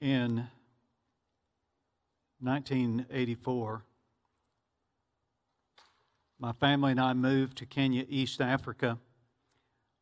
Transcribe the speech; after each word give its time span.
In 0.00 0.48
1984, 2.40 3.84
my 6.38 6.52
family 6.52 6.92
and 6.92 7.00
I 7.00 7.12
moved 7.12 7.58
to 7.58 7.66
Kenya, 7.66 8.06
East 8.08 8.40
Africa. 8.40 8.96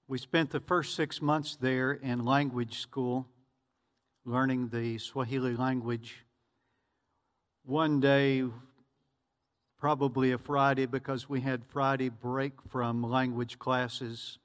We 0.07 0.19
spent 0.19 0.51
the 0.51 0.61
first 0.61 0.95
six 0.95 1.21
months 1.21 1.57
there 1.57 1.91
in 1.91 2.25
language 2.25 2.79
school, 2.79 3.27
learning 4.25 4.69
the 4.69 4.99
Swahili 4.99 5.57
language. 5.57 6.25
One 7.65 7.99
day, 7.99 8.45
probably 9.81 10.31
a 10.31 10.39
Friday, 10.39 10.87
because 10.87 11.29
we 11.29 11.41
had 11.41 11.65
Friday 11.67 12.09
break 12.09 12.53
from 12.69 13.03
language 13.03 13.59
classes, 13.59 14.39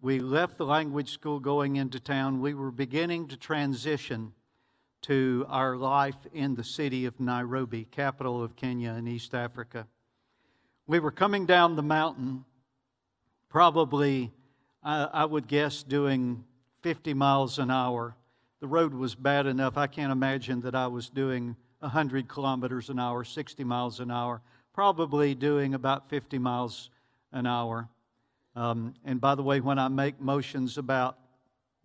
we 0.00 0.18
left 0.18 0.58
the 0.58 0.66
language 0.66 1.10
school 1.12 1.40
going 1.40 1.76
into 1.76 1.98
town. 1.98 2.40
We 2.40 2.54
were 2.54 2.70
beginning 2.70 3.28
to 3.28 3.36
transition 3.36 4.32
to 5.02 5.46
our 5.48 5.76
life 5.76 6.16
in 6.32 6.54
the 6.54 6.64
city 6.64 7.06
of 7.06 7.18
Nairobi, 7.18 7.84
capital 7.84 8.42
of 8.42 8.56
Kenya 8.56 8.92
in 8.92 9.08
East 9.08 9.34
Africa. 9.34 9.86
We 10.86 11.00
were 11.00 11.10
coming 11.10 11.46
down 11.46 11.76
the 11.76 11.82
mountain, 11.82 12.44
probably, 13.48 14.32
I, 14.82 15.04
I 15.04 15.24
would 15.24 15.48
guess, 15.48 15.82
doing 15.82 16.44
50 16.82 17.14
miles 17.14 17.58
an 17.58 17.70
hour. 17.70 18.16
The 18.60 18.66
road 18.66 18.94
was 18.94 19.14
bad 19.14 19.46
enough, 19.46 19.76
I 19.76 19.86
can't 19.86 20.12
imagine 20.12 20.60
that 20.62 20.74
I 20.74 20.86
was 20.86 21.08
doing 21.08 21.56
100 21.80 22.28
kilometers 22.28 22.90
an 22.90 22.98
hour, 22.98 23.24
60 23.24 23.64
miles 23.64 24.00
an 24.00 24.10
hour, 24.10 24.40
probably 24.72 25.34
doing 25.34 25.74
about 25.74 26.08
50 26.08 26.38
miles 26.38 26.90
an 27.32 27.46
hour. 27.46 27.88
Um, 28.56 28.94
and 29.04 29.20
by 29.20 29.34
the 29.34 29.42
way, 29.42 29.60
when 29.60 29.78
I 29.78 29.88
make 29.88 30.18
motions 30.18 30.78
about 30.78 31.18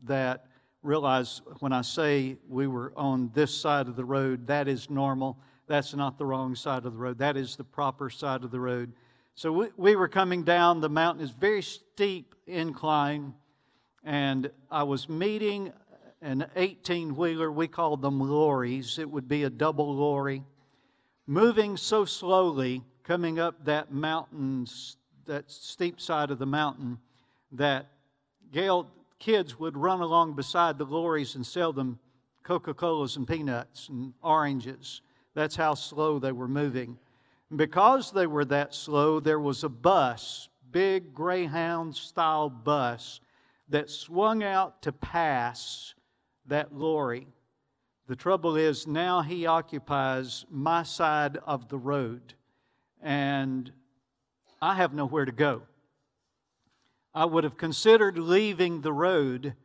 that, 0.04 0.46
realize 0.84 1.42
when 1.60 1.74
I 1.74 1.82
say 1.82 2.38
we 2.48 2.66
were 2.66 2.94
on 2.96 3.30
this 3.34 3.54
side 3.54 3.90
of 3.90 3.98
the 3.98 4.06
road, 4.06 4.48
that 4.48 4.70
is 4.70 4.90
normal. 4.90 5.38
That's 5.68 5.94
not 5.94 6.18
the 6.18 6.26
wrong 6.26 6.56
side 6.56 6.86
of 6.86 6.94
the 6.94 7.00
road. 7.00 7.18
That 7.18 7.36
is 7.36 7.58
the 7.58 7.66
proper 7.66 8.10
side 8.10 8.46
of 8.46 8.52
the 8.52 8.60
road. 8.60 8.94
So 9.36 9.52
we, 9.52 9.68
we 9.76 9.96
were 9.98 10.08
coming 10.08 10.44
down 10.44 10.80
the 10.80 10.90
mountain. 10.90 11.24
It's 11.24 11.34
very 11.34 11.62
steep 11.62 12.36
incline. 12.48 13.34
And 14.04 14.50
I 14.72 14.84
was 14.84 15.10
meeting 15.10 15.74
an 16.22 16.46
18 16.56 17.18
wheeler. 17.18 17.52
We 17.52 17.68
called 17.68 18.02
them 18.02 18.20
lorries. 18.20 18.98
It 18.98 19.10
would 19.10 19.28
be 19.28 19.44
a 19.44 19.50
double 19.50 19.94
lorry. 19.94 20.44
Moving 21.28 21.76
so 21.76 22.06
slowly, 22.06 22.82
coming 23.04 23.40
up 23.40 23.66
that 23.66 23.92
mountain 23.92 24.66
that 25.26 25.50
steep 25.50 26.00
side 26.00 26.32
of 26.32 26.40
the 26.40 26.46
mountain 26.46 26.98
that 27.52 27.88
Gail 28.52 28.90
kids 29.20 29.60
would 29.60 29.78
run 29.78 30.02
along 30.02 30.34
beside 30.34 30.78
the 30.78 30.86
lorries 30.86 31.36
and 31.36 31.46
sell 31.46 31.72
them 31.72 32.00
Coca 32.44 32.74
Colas 32.74 33.16
and 33.16 33.28
peanuts 33.28 33.88
and 33.90 34.14
oranges. 34.24 35.02
That's 35.34 35.56
how 35.56 35.76
slow 35.76 36.20
they 36.20 36.32
were 36.32 36.48
moving. 36.48 36.98
And 37.50 37.58
because 37.58 38.12
they 38.12 38.28
were 38.28 38.46
that 38.46 38.74
slow, 38.74 39.20
there 39.20 39.40
was 39.40 39.64
a 39.64 39.70
bus, 39.70 40.50
big 40.72 41.14
Greyhound 41.14 41.96
style 41.96 42.50
bus, 42.50 43.22
that 43.70 43.90
swung 43.90 44.44
out 44.44 44.82
to 44.82 44.92
pass 44.92 45.94
that 46.48 46.74
lorry. 46.74 47.28
The 48.08 48.16
trouble 48.16 48.58
is, 48.58 48.88
now 48.88 49.22
he 49.22 49.46
occupies 49.46 50.46
my 50.50 50.84
side 50.84 51.38
of 51.46 51.70
the 51.70 51.78
road. 51.78 52.34
And 53.02 53.72
I 54.62 54.76
have 54.76 54.94
nowhere 54.94 55.26
to 55.26 55.32
go. 55.32 55.64
I 57.14 57.26
would 57.26 57.44
have 57.44 57.58
considered 57.58 58.18
leaving 58.18 58.82
the 58.82 58.94
road, 58.94 59.56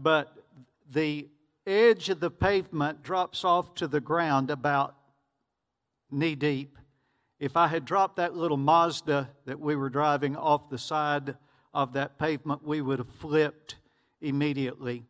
but 0.00 0.36
the 0.90 1.28
edge 1.66 2.08
of 2.08 2.20
the 2.20 2.30
pavement 2.30 3.02
drops 3.02 3.44
off 3.44 3.74
to 3.74 3.88
the 3.88 4.00
ground 4.00 4.50
about 4.50 4.94
knee 6.10 6.36
deep. 6.36 6.78
If 7.40 7.56
I 7.56 7.66
had 7.66 7.84
dropped 7.84 8.16
that 8.16 8.36
little 8.36 8.56
Mazda 8.56 9.28
that 9.44 9.60
we 9.60 9.76
were 9.76 9.90
driving 9.90 10.36
off 10.36 10.70
the 10.70 10.78
side 10.78 11.36
of 11.74 11.92
that 11.94 12.18
pavement, 12.18 12.64
we 12.64 12.80
would 12.80 12.98
have 12.98 13.10
flipped 13.18 13.76
immediately. 14.20 15.04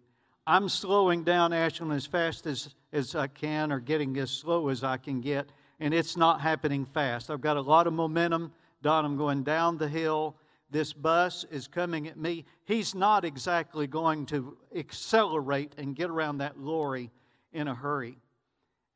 I'm 0.47 0.69
slowing 0.69 1.25
down, 1.25 1.53
Ashland, 1.53 1.93
as 1.93 2.07
fast 2.07 2.47
as, 2.47 2.75
as 2.93 3.15
I 3.15 3.27
can, 3.27 3.71
or 3.71 3.81
getting 3.81 4.17
as 4.19 4.31
slow 4.31 4.69
as 4.69 4.83
I 4.83 4.97
can 4.97 5.21
get, 5.21 5.51
and 5.79 5.93
it's 5.93 6.17
not 6.17 6.41
happening 6.41 6.85
fast. 6.87 7.31
I've 7.31 7.41
got 7.41 7.57
a 7.57 7.61
lot 7.61 7.87
of 7.87 7.93
momentum. 7.93 8.53
Don, 8.83 9.05
I'm 9.05 9.17
going 9.17 9.43
down 9.43 9.79
the 9.79 9.89
hill. 9.89 10.37
This 10.71 10.93
bus 10.93 11.45
is 11.51 11.67
coming 11.69 12.09
at 12.09 12.17
me. 12.17 12.45
He's 12.65 12.95
not 12.95 13.25
exactly 13.25 13.87
going 13.87 14.27
to 14.27 14.57
accelerate 14.75 15.75
and 15.79 15.95
get 15.95 16.11
around 16.11 16.39
that 16.39 16.59
lorry 16.59 17.11
in 17.53 17.69
a 17.69 17.75
hurry. 17.75 18.19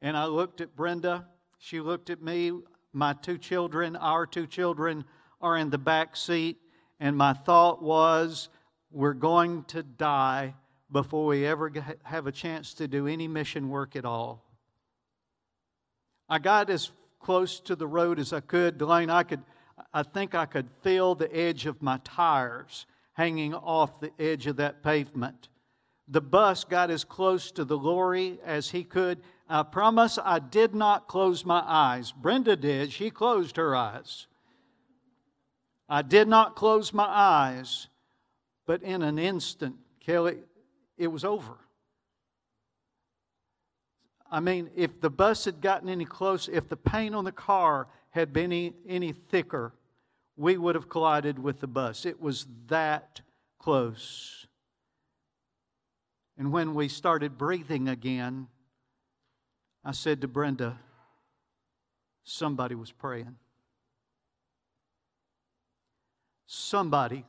And 0.02 0.16
I 0.16 0.26
looked 0.26 0.60
at 0.60 0.74
Brenda. 0.74 1.26
She 1.58 1.80
looked 1.80 2.10
at 2.10 2.22
me. 2.22 2.52
My 2.92 3.12
two 3.12 3.38
children, 3.38 3.96
our 3.96 4.26
two 4.26 4.46
children, 4.46 5.04
are 5.40 5.56
in 5.56 5.70
the 5.70 5.78
back 5.78 6.16
seat. 6.16 6.58
And 6.98 7.16
my 7.16 7.32
thought 7.32 7.82
was, 7.82 8.48
we're 8.90 9.14
going 9.14 9.64
to 9.64 9.82
die 9.82 10.54
before 10.90 11.26
we 11.26 11.46
ever 11.46 11.72
have 12.02 12.26
a 12.26 12.32
chance 12.32 12.74
to 12.74 12.88
do 12.88 13.06
any 13.06 13.28
mission 13.28 13.69
work 13.69 13.94
at 13.94 14.04
all. 14.04 14.44
I 16.28 16.38
got 16.38 16.69
as 16.69 16.90
close 17.20 17.60
to 17.60 17.76
the 17.76 17.86
road 17.86 18.19
as 18.19 18.32
I 18.32 18.40
could. 18.40 18.78
Delane, 18.78 19.10
I 19.10 19.22
could 19.22 19.42
I 19.92 20.02
think 20.02 20.34
I 20.34 20.46
could 20.46 20.68
feel 20.82 21.14
the 21.14 21.34
edge 21.34 21.66
of 21.66 21.82
my 21.82 21.98
tires 22.04 22.86
hanging 23.12 23.54
off 23.54 24.00
the 24.00 24.12
edge 24.18 24.46
of 24.46 24.56
that 24.56 24.82
pavement. 24.82 25.48
The 26.08 26.20
bus 26.20 26.64
got 26.64 26.91
as 26.91 27.04
close 27.04 27.52
to 27.52 27.64
the 27.64 27.78
lorry 27.78 28.40
as 28.44 28.70
he 28.70 28.82
could. 28.82 29.20
I 29.48 29.62
promise 29.62 30.19
I 30.22 30.38
did 30.38 30.74
not 30.74 31.06
close 31.06 31.44
my 31.44 31.62
eyes. 31.64 32.12
Brenda 32.12 32.56
did. 32.56 32.92
She 32.92 33.10
closed 33.10 33.56
her 33.56 33.76
eyes. 33.76 34.26
I 35.88 36.02
did 36.02 36.28
not 36.28 36.56
close 36.56 36.92
my 36.92 37.06
eyes, 37.06 37.88
but 38.66 38.82
in 38.82 39.02
an 39.02 39.19
instant, 39.19 39.76
Kelly, 40.00 40.38
it 40.96 41.08
was 41.08 41.24
over. 41.24 41.58
I 44.30 44.41
mean, 44.41 44.70
if 44.76 45.00
the 45.00 45.10
bus 45.10 45.44
had 45.44 45.60
gotten 45.60 45.88
any 45.88 46.04
closer, 46.04 46.52
if 46.52 46.68
the 46.68 46.76
paint 46.76 47.14
on 47.14 47.24
the 47.24 47.32
car 47.32 47.88
had 48.10 48.32
been 48.32 48.52
any, 48.52 48.74
any 48.88 49.12
thicker, 49.12 49.72
we 50.36 50.56
would 50.56 50.74
have 50.74 50.88
collided 50.88 51.38
with 51.38 51.60
the 51.60 51.66
bus. 51.66 52.06
It 52.06 52.20
was 52.20 52.46
that 52.69 53.20
close. 53.58 54.46
And 56.38 56.52
when 56.52 56.74
we 56.74 56.88
started 56.88 57.36
breathing 57.36 57.88
again, 57.88 58.46
I 59.84 59.92
said 59.92 60.20
to 60.20 60.28
Brenda, 60.28 60.78
somebody 62.24 62.74
was 62.74 62.92
praying. 62.92 63.36
Somebody 66.46 67.24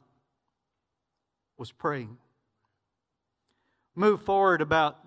was 1.58 1.72
praying. 1.72 2.18
Move 3.96 4.22
forward 4.24 4.62
about 4.62 4.98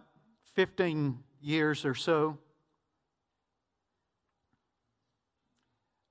15 0.55 1.24
years 1.45 1.85
or 1.85 1.95
so. 1.95 2.39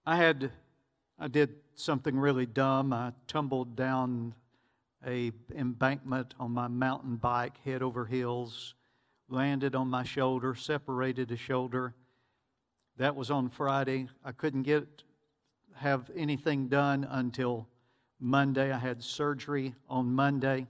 I 0.06 0.18
had, 0.18 0.52
I 1.18 1.28
did 1.28 1.56
something 1.76 2.18
really 2.18 2.46
dumb. 2.46 2.94
I 2.94 3.14
tumbled 3.28 3.76
down 3.76 4.36
a 5.06 5.32
embankment 5.56 6.34
on 6.40 6.52
my 6.52 6.68
mountain 6.68 7.16
bike, 7.16 7.58
head 7.66 7.82
over 7.82 8.06
heels, 8.06 8.76
landed 9.28 9.76
on 9.76 9.90
my 9.90 10.04
shoulder, 10.04 10.56
separated 10.56 11.32
a 11.32 11.38
shoulder. 11.38 11.96
That 12.98 13.16
was 13.16 13.32
on 13.32 13.50
Friday. 13.50 14.08
I 14.24 14.34
couldn't 14.34 14.64
get 14.64 15.04
have 15.76 16.12
anything 16.16 16.68
done 16.68 17.08
until 17.10 17.68
Monday. 18.20 18.72
I 18.72 18.78
had 18.78 19.04
surgery 19.04 19.74
on 19.90 20.14
Monday, 20.14 20.68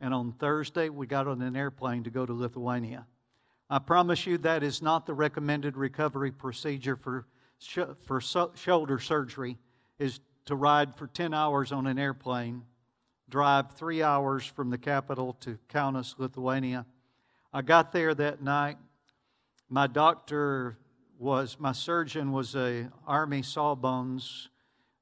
and 0.00 0.12
on 0.12 0.32
Thursday 0.32 0.90
we 0.90 1.06
got 1.06 1.26
on 1.26 1.40
an 1.40 1.56
airplane 1.56 2.04
to 2.04 2.10
go 2.10 2.26
to 2.26 2.32
Lithuania. 2.34 3.06
I 3.70 3.78
promise 3.78 4.26
you 4.26 4.38
that 4.38 4.62
is 4.62 4.82
not 4.82 5.06
the 5.06 5.14
recommended 5.14 5.76
recovery 5.76 6.30
procedure 6.30 6.96
for 6.96 7.26
sh- 7.58 7.78
for 8.02 8.20
so- 8.20 8.52
shoulder 8.54 8.98
surgery 8.98 9.58
is 9.98 10.20
to 10.44 10.54
ride 10.54 10.94
for 10.94 11.06
10 11.06 11.32
hours 11.32 11.72
on 11.72 11.86
an 11.86 11.98
airplane, 11.98 12.64
drive 13.28 13.72
three 13.72 14.02
hours 14.02 14.44
from 14.44 14.68
the 14.68 14.76
capital 14.76 15.32
to 15.40 15.58
Kaunas, 15.68 16.18
Lithuania. 16.18 16.84
I 17.52 17.62
got 17.62 17.92
there 17.92 18.14
that 18.14 18.42
night. 18.42 18.76
My 19.70 19.86
doctor 19.86 20.76
was, 21.18 21.58
my 21.58 21.72
surgeon 21.72 22.32
was 22.32 22.54
a 22.54 22.90
Army 23.06 23.42
Sawbones, 23.42 24.50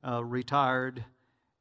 uh, 0.07 0.25
retired, 0.25 1.05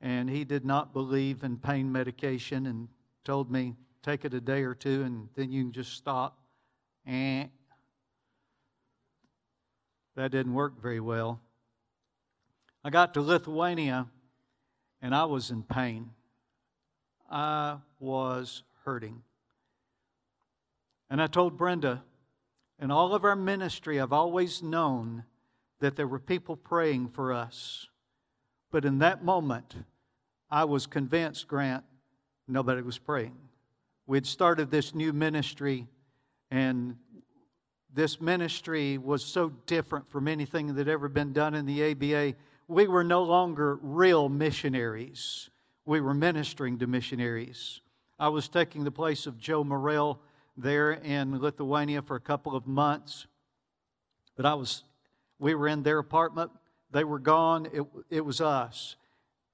and 0.02 0.30
he 0.30 0.44
did 0.44 0.66
not 0.66 0.94
believe 0.94 1.44
in 1.44 1.58
pain 1.58 1.92
medication 1.92 2.68
and 2.68 2.90
told 3.24 3.50
me, 3.50 3.76
take 4.04 4.26
it 4.26 4.34
a 4.34 4.42
day 4.42 4.64
or 4.64 4.76
two 4.76 5.04
and 5.04 5.30
then 5.36 5.52
you 5.52 5.64
can 5.64 5.72
just 5.72 5.94
stop. 5.94 6.41
And 7.06 7.50
that 10.16 10.32
didn't 10.32 10.54
work 10.54 10.82
very 10.82 11.00
well. 11.00 11.42
I 12.84 12.90
got 12.90 13.14
to 13.14 13.22
Lithuania 13.22 14.08
and 15.02 15.16
I 15.16 15.26
was 15.26 15.52
in 15.52 15.64
pain. 15.64 16.12
I 17.30 17.78
was 18.00 18.64
hurting. 18.84 19.24
And 21.10 21.22
I 21.22 21.28
told 21.28 21.58
Brenda, 21.58 22.04
in 22.80 22.92
all 22.92 23.14
of 23.14 23.24
our 23.24 23.36
ministry, 23.36 24.00
I've 24.00 24.14
always 24.14 24.64
known 24.64 25.24
that 25.80 25.96
there 25.96 26.08
were 26.08 26.20
people 26.20 26.56
praying 26.56 27.10
for 27.10 27.34
us. 27.34 27.88
But 28.72 28.86
in 28.86 29.00
that 29.00 29.24
moment, 29.24 29.76
I 30.50 30.64
was 30.64 30.88
convinced, 30.88 31.48
Grant, 31.48 31.84
nobody 32.48 32.82
was 32.82 32.98
praying. 32.98 33.36
We'd 34.08 34.26
started 34.26 34.72
this 34.72 34.96
new 34.96 35.14
ministry, 35.14 35.88
and 36.52 36.98
this 37.94 38.22
ministry 38.22 38.98
was 38.98 39.24
so 39.24 39.50
different 39.66 40.10
from 40.10 40.28
anything 40.28 40.68
that 40.68 40.78
had 40.78 40.88
ever 40.88 41.10
been 41.10 41.34
done 41.34 41.56
in 41.56 41.66
the 41.66 41.92
ABA. 41.92 42.36
We 42.68 42.88
were 42.88 43.04
no 43.04 43.24
longer 43.24 43.80
real 43.82 44.30
missionaries, 44.30 45.50
we 45.86 46.02
were 46.02 46.14
ministering 46.14 46.78
to 46.80 46.88
missionaries. 46.88 47.82
I 48.20 48.30
was 48.30 48.48
taking 48.48 48.84
the 48.84 48.92
place 48.92 49.26
of 49.26 49.40
Joe 49.40 49.64
Morrell 49.64 50.22
there 50.56 50.92
in 50.92 51.40
Lithuania 51.40 52.04
for 52.04 52.16
a 52.16 52.20
couple 52.20 52.56
of 52.56 52.68
months. 52.68 53.26
But 54.36 54.46
I 54.46 54.54
was, 54.54 54.84
we 55.40 55.56
were 55.56 55.68
in 55.68 55.82
their 55.82 55.98
apartment. 55.98 56.52
They 56.92 57.04
were 57.04 57.18
gone. 57.18 57.68
It, 57.74 57.84
it 58.12 58.22
was 58.22 58.40
us. 58.40 58.96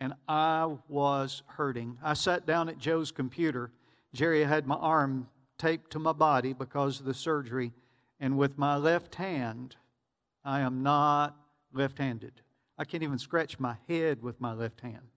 And 0.01 0.13
I 0.27 0.75
was 0.89 1.43
hurting. 1.47 1.97
I 2.03 2.13
sat 2.13 2.45
down 2.45 2.67
at 2.67 2.77
Joe's 2.77 3.11
computer. 3.11 3.71
Jerry 4.13 4.43
had 4.43 4.67
my 4.67 4.75
arm 4.75 5.29
taped 5.57 5.91
to 5.91 5.99
my 5.99 6.13
body 6.13 6.53
because 6.53 6.99
of 6.99 7.05
the 7.05 7.13
surgery. 7.13 7.73
And 8.19 8.37
with 8.37 8.57
my 8.57 8.77
left 8.77 9.15
hand, 9.15 9.75
I 10.43 10.61
am 10.61 10.83
not 10.83 11.35
left 11.73 11.97
handed. 11.97 12.41
I 12.77 12.85
can't 12.85 13.03
even 13.03 13.17
scratch 13.17 13.59
my 13.59 13.75
head 13.87 14.21
with 14.21 14.39
my 14.39 14.53
left 14.53 14.81
hand. 14.81 15.09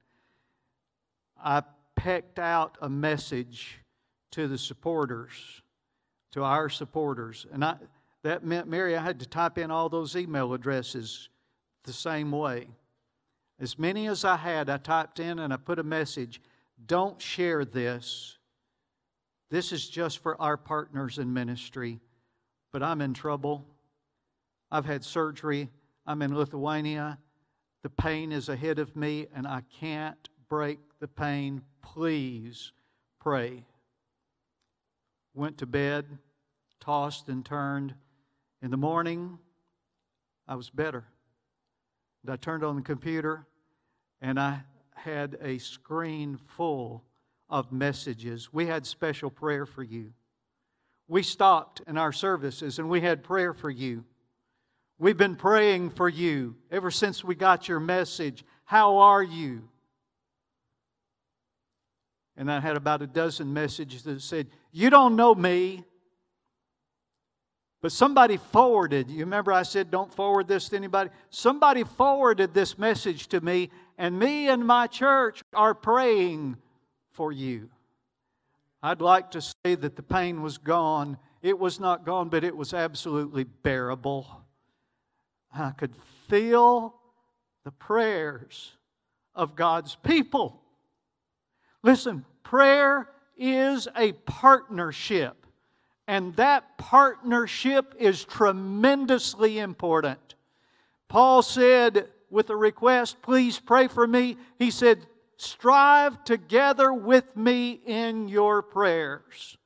I 1.42 1.62
pecked 1.94 2.38
out 2.38 2.78
a 2.80 2.88
message 2.88 3.78
to 4.32 4.48
the 4.48 4.58
supporters 4.58 5.62
to 6.32 6.44
our 6.44 6.68
supporters. 6.68 7.46
And 7.52 7.64
I, 7.64 7.76
that 8.22 8.44
meant, 8.44 8.68
Mary, 8.68 8.96
I 8.96 9.02
had 9.02 9.20
to 9.20 9.26
type 9.26 9.58
in 9.58 9.70
all 9.70 9.88
those 9.88 10.16
email 10.16 10.52
addresses 10.52 11.28
the 11.84 11.92
same 11.92 12.30
way. 12.30 12.68
As 13.58 13.78
many 13.78 14.06
as 14.06 14.24
I 14.24 14.36
had, 14.36 14.70
I 14.70 14.78
typed 14.78 15.20
in 15.20 15.38
and 15.38 15.52
I 15.52 15.56
put 15.56 15.78
a 15.78 15.84
message 15.84 16.40
don't 16.86 17.20
share 17.20 17.64
this. 17.66 18.38
This 19.50 19.72
is 19.72 19.88
just 19.88 20.18
for 20.18 20.40
our 20.40 20.56
partners 20.56 21.18
in 21.18 21.32
ministry. 21.32 22.00
But 22.72 22.82
I'm 22.82 23.00
in 23.00 23.14
trouble. 23.14 23.66
I've 24.70 24.86
had 24.86 25.04
surgery. 25.04 25.68
I'm 26.06 26.22
in 26.22 26.36
Lithuania. 26.36 27.18
The 27.82 27.90
pain 27.90 28.30
is 28.30 28.48
ahead 28.48 28.78
of 28.78 28.94
me, 28.94 29.26
and 29.34 29.46
I 29.46 29.62
can't 29.80 30.28
break 30.48 30.78
the 31.00 31.08
pain. 31.08 31.62
Please 31.82 32.72
pray 33.20 33.64
went 35.34 35.58
to 35.58 35.66
bed, 35.66 36.18
tossed 36.80 37.28
and 37.28 37.44
turned. 37.44 37.94
In 38.62 38.70
the 38.70 38.76
morning, 38.76 39.38
I 40.46 40.54
was 40.54 40.70
better. 40.70 41.04
And 42.22 42.32
I 42.32 42.36
turned 42.36 42.64
on 42.64 42.76
the 42.76 42.82
computer 42.82 43.46
and 44.20 44.38
I 44.38 44.60
had 44.94 45.38
a 45.40 45.58
screen 45.58 46.38
full 46.56 47.04
of 47.50 47.72
messages. 47.72 48.52
We 48.52 48.66
had 48.66 48.86
special 48.86 49.30
prayer 49.30 49.66
for 49.66 49.82
you. 49.82 50.12
We 51.08 51.22
stopped 51.22 51.82
in 51.86 51.98
our 51.98 52.12
services 52.12 52.78
and 52.78 52.88
we 52.88 53.00
had 53.00 53.24
prayer 53.24 53.52
for 53.52 53.68
you. 53.68 54.04
We've 54.98 55.16
been 55.16 55.34
praying 55.34 55.90
for 55.90 56.08
you 56.08 56.56
ever 56.70 56.90
since 56.90 57.24
we 57.24 57.34
got 57.34 57.68
your 57.68 57.80
message. 57.80 58.44
How 58.64 58.98
are 58.98 59.22
you? 59.22 59.68
And 62.36 62.50
I 62.50 62.60
had 62.60 62.76
about 62.76 63.02
a 63.02 63.06
dozen 63.06 63.52
messages 63.52 64.04
that 64.04 64.22
said, 64.22 64.46
You 64.70 64.88
don't 64.88 65.16
know 65.16 65.34
me. 65.34 65.84
But 67.82 67.92
somebody 67.92 68.36
forwarded, 68.36 69.10
you 69.10 69.20
remember 69.20 69.52
I 69.52 69.62
said, 69.62 69.90
Don't 69.90 70.12
forward 70.12 70.46
this 70.46 70.68
to 70.68 70.76
anybody? 70.76 71.10
Somebody 71.30 71.82
forwarded 71.82 72.54
this 72.54 72.78
message 72.78 73.26
to 73.28 73.40
me, 73.40 73.70
and 73.98 74.18
me 74.18 74.48
and 74.48 74.66
my 74.66 74.86
church 74.86 75.42
are 75.54 75.74
praying 75.74 76.56
for 77.20 77.32
you. 77.32 77.68
I'd 78.82 79.02
like 79.02 79.32
to 79.32 79.42
say 79.42 79.74
that 79.74 79.94
the 79.94 80.02
pain 80.02 80.40
was 80.40 80.56
gone. 80.56 81.18
It 81.42 81.58
was 81.58 81.78
not 81.78 82.06
gone, 82.06 82.30
but 82.30 82.44
it 82.44 82.56
was 82.56 82.72
absolutely 82.72 83.44
bearable. 83.44 84.26
I 85.54 85.72
could 85.72 85.94
feel 86.30 86.94
the 87.64 87.72
prayers 87.72 88.72
of 89.34 89.54
God's 89.54 89.96
people. 89.96 90.62
Listen, 91.82 92.24
prayer 92.42 93.10
is 93.36 93.86
a 93.98 94.12
partnership, 94.12 95.44
and 96.08 96.34
that 96.36 96.78
partnership 96.78 97.94
is 97.98 98.24
tremendously 98.24 99.58
important. 99.58 100.36
Paul 101.08 101.42
said, 101.42 102.08
with 102.30 102.48
a 102.48 102.56
request, 102.56 103.20
please 103.20 103.60
pray 103.60 103.88
for 103.88 104.06
me, 104.06 104.38
he 104.58 104.70
said, 104.70 105.06
strive 105.40 106.22
together 106.24 106.92
with 106.92 107.36
me 107.36 107.80
in 107.86 108.28
your 108.28 108.62
prayers. 108.62 109.56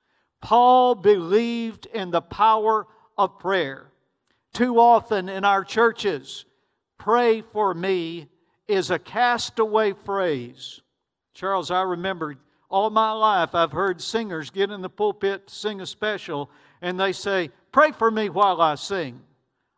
Paul 0.41 0.95
believed 0.95 1.87
in 1.87 2.11
the 2.11 2.21
power 2.21 2.87
of 3.19 3.39
prayer. 3.39 3.91
Too 4.53 4.79
often 4.79 5.29
in 5.29 5.45
our 5.45 5.65
churches, 5.65 6.45
pray 6.97 7.41
for 7.41 7.75
me 7.75 8.29
is 8.69 8.91
a 8.91 8.99
castaway 8.99 9.93
phrase. 9.93 10.81
Charles, 11.33 11.71
I 11.71 11.83
remember 11.83 12.37
all 12.71 12.91
my 12.91 13.11
life 13.13 13.55
I've 13.55 13.73
heard 13.73 14.01
singers 14.01 14.51
get 14.51 14.71
in 14.71 14.81
the 14.81 14.89
pulpit 14.89 15.49
to 15.49 15.55
sing 15.55 15.81
a 15.81 15.87
special 15.87 16.51
and 16.83 16.99
they 17.01 17.13
say, 17.13 17.51
Pray 17.73 17.91
for 17.91 18.11
me 18.11 18.29
while 18.29 18.61
I 18.61 18.77
sing. 18.77 19.21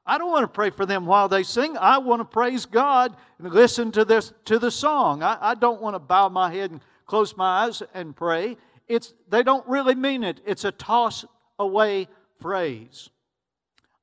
I 0.06 0.18
don't 0.18 0.30
want 0.30 0.44
to 0.44 0.48
pray 0.48 0.70
for 0.70 0.86
them 0.86 1.04
while 1.04 1.28
they 1.28 1.42
sing. 1.42 1.76
I 1.76 1.98
want 1.98 2.20
to 2.20 2.24
praise 2.24 2.64
God 2.64 3.16
and 3.38 3.52
listen 3.52 3.90
to 3.92 4.04
this 4.04 4.32
to 4.44 4.58
the 4.58 4.70
song. 4.70 5.22
I, 5.22 5.36
I 5.40 5.54
don't 5.54 5.82
want 5.82 5.94
to 5.94 5.98
bow 5.98 6.28
my 6.28 6.52
head 6.52 6.70
and 6.70 6.80
close 7.06 7.36
my 7.36 7.64
eyes 7.64 7.82
and 7.92 8.14
pray. 8.14 8.56
It's 8.86 9.14
they 9.28 9.42
don't 9.42 9.66
really 9.66 9.96
mean 9.96 10.22
it. 10.22 10.40
It's 10.46 10.64
a 10.64 10.70
toss 10.70 11.24
away 11.58 12.08
phrase. 12.40 13.10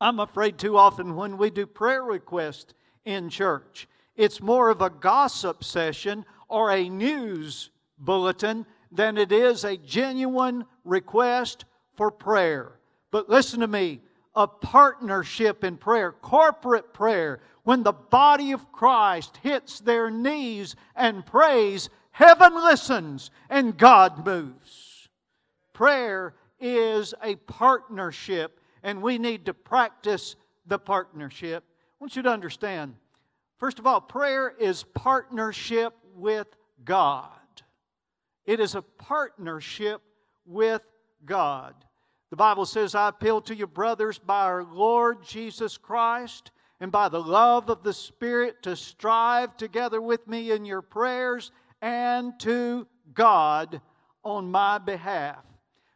I'm 0.02 0.20
afraid 0.20 0.58
too 0.58 0.78
often 0.78 1.16
when 1.16 1.38
we 1.38 1.50
do 1.50 1.66
prayer 1.66 2.04
requests 2.04 2.74
in 3.06 3.30
church, 3.30 3.88
it's 4.16 4.42
more 4.42 4.70
of 4.70 4.82
a 4.82 4.90
gossip 4.90 5.64
session 5.64 6.26
or 6.50 6.72
a 6.72 6.90
news 6.90 7.70
bulletin 7.98 8.66
than 8.92 9.18
it 9.18 9.32
is 9.32 9.64
a 9.64 9.78
genuine 9.78 10.66
request 10.84 11.66
for 11.96 12.12
prayer. 12.12 12.74
But 13.12 13.30
listen 13.30 13.62
to 13.62 13.68
me 13.68 14.02
a 14.36 14.48
partnership 14.48 15.64
in 15.64 15.78
prayer, 15.78 16.12
corporate 16.12 16.94
prayer, 16.94 17.40
when 17.64 17.84
the 17.84 17.94
body 17.94 18.52
of 18.52 18.72
Christ 18.72 19.38
hits 19.42 19.80
their 19.80 20.10
knees 20.10 20.76
and 20.96 21.26
prays, 21.26 21.90
heaven 22.12 22.56
listens 22.56 23.32
and 23.50 23.78
God 23.78 24.26
moves. 24.26 25.08
Prayer 25.72 26.34
is 26.60 27.14
a 27.22 27.36
partnership, 27.36 28.60
and 28.84 29.02
we 29.02 29.18
need 29.18 29.46
to 29.46 29.54
practice 29.54 30.36
the 30.66 30.80
partnership. 30.80 31.64
I 31.68 31.96
want 32.00 32.16
you 32.16 32.22
to 32.24 32.30
understand 32.30 32.96
first 33.58 33.80
of 33.80 33.88
all, 33.88 34.02
prayer 34.02 34.54
is 34.60 34.84
partnership 34.94 35.94
with 36.16 36.48
God. 36.84 37.30
It 38.46 38.60
is 38.60 38.76
a 38.76 38.82
partnership 38.82 40.02
with 40.46 40.82
God. 41.26 41.74
The 42.34 42.38
Bible 42.38 42.66
says, 42.66 42.96
I 42.96 43.10
appeal 43.10 43.42
to 43.42 43.54
you, 43.54 43.68
brothers, 43.68 44.18
by 44.18 44.46
our 44.46 44.64
Lord 44.64 45.22
Jesus 45.22 45.78
Christ 45.78 46.50
and 46.80 46.92
by 46.92 47.08
the 47.08 47.22
love 47.22 47.70
of 47.70 47.84
the 47.84 47.94
Spirit, 47.94 48.64
to 48.64 48.76
strive 48.76 49.56
together 49.56 50.02
with 50.02 50.28
me 50.28 50.50
in 50.50 50.66
your 50.66 50.82
prayers 50.82 51.52
and 51.80 52.34
to 52.40 52.88
God 53.14 53.80
on 54.24 54.50
my 54.50 54.80
behalf. 54.80 55.46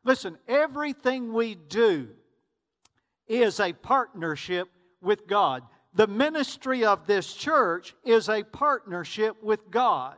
Listen, 0.04 0.38
everything 0.48 1.34
we 1.34 1.56
do 1.56 2.10
is 3.28 3.60
a 3.60 3.74
partnership 3.74 4.70
with 5.02 5.26
God. 5.26 5.64
The 5.96 6.06
ministry 6.06 6.86
of 6.86 7.08
this 7.08 7.34
church 7.34 7.96
is 8.06 8.30
a 8.30 8.44
partnership 8.44 9.42
with 9.42 9.72
God. 9.72 10.18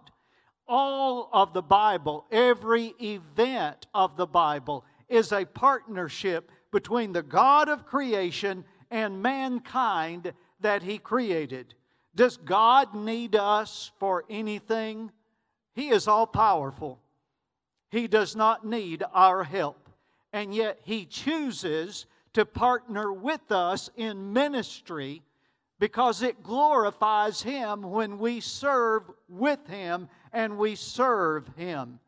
All 0.68 1.30
of 1.32 1.54
the 1.54 1.62
Bible, 1.62 2.26
every 2.30 2.94
event 3.02 3.88
of 3.94 4.18
the 4.18 4.28
Bible, 4.28 4.84
is 5.10 5.32
a 5.32 5.46
partnership 5.46 6.52
between 6.72 7.12
the 7.12 7.24
God 7.24 7.68
of 7.70 7.86
creation 7.86 8.64
and 8.92 9.22
mankind 9.22 10.34
that 10.60 10.84
He 10.84 10.98
created. 10.98 11.74
Does 12.16 12.38
God 12.38 12.96
need 12.96 13.36
us 13.36 13.92
for 14.00 14.26
anything? 14.30 15.12
He 15.74 15.90
is 15.90 16.08
all 16.08 16.28
powerful. 16.28 17.00
He 17.90 18.08
does 18.08 18.36
not 18.36 18.66
need 18.66 19.04
our 19.14 19.44
help. 19.44 19.90
And 20.34 20.54
yet, 20.54 20.80
He 20.84 21.06
chooses 21.06 22.06
to 22.34 22.46
partner 22.46 23.12
with 23.12 23.52
us 23.52 23.90
in 23.96 24.34
ministry 24.34 25.24
because 25.80 26.22
it 26.22 26.44
glorifies 26.44 27.42
Him 27.42 27.84
when 27.84 28.20
we 28.20 28.42
serve 28.42 29.04
with 29.28 29.66
Him 29.68 30.10
and 30.34 30.58
we 30.58 30.76
serve 30.76 31.48
Him. 31.56 32.00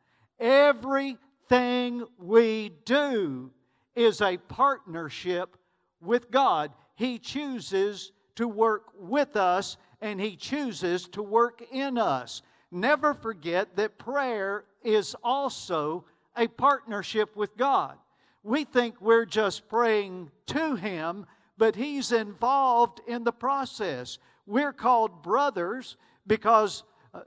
Everything 1.51 2.05
we 2.17 2.71
do 2.85 3.51
is 3.93 4.21
a 4.21 4.37
partnership 4.37 5.57
with 5.99 6.31
God. 6.31 6.71
He 6.95 7.19
chooses 7.19 8.13
to 8.35 8.47
work 8.47 8.83
with 8.97 9.35
us 9.35 9.75
and 9.99 10.21
He 10.21 10.37
chooses 10.37 11.09
to 11.09 11.21
work 11.21 11.61
in 11.69 11.97
us. 11.97 12.41
Never 12.71 13.13
forget 13.13 13.75
that 13.75 13.97
prayer 13.97 14.63
is 14.81 15.13
also 15.25 16.05
a 16.37 16.47
partnership 16.47 17.35
with 17.35 17.57
God. 17.57 17.97
We 18.43 18.63
think 18.63 19.01
we're 19.01 19.25
just 19.25 19.67
praying 19.67 20.31
to 20.47 20.75
Him, 20.75 21.25
but 21.57 21.75
He's 21.75 22.13
involved 22.13 23.01
in 23.07 23.25
the 23.25 23.33
process. 23.33 24.19
We're 24.45 24.71
called 24.71 25.21
brothers 25.21 25.97
because 26.25 26.83
uh, 27.13 27.21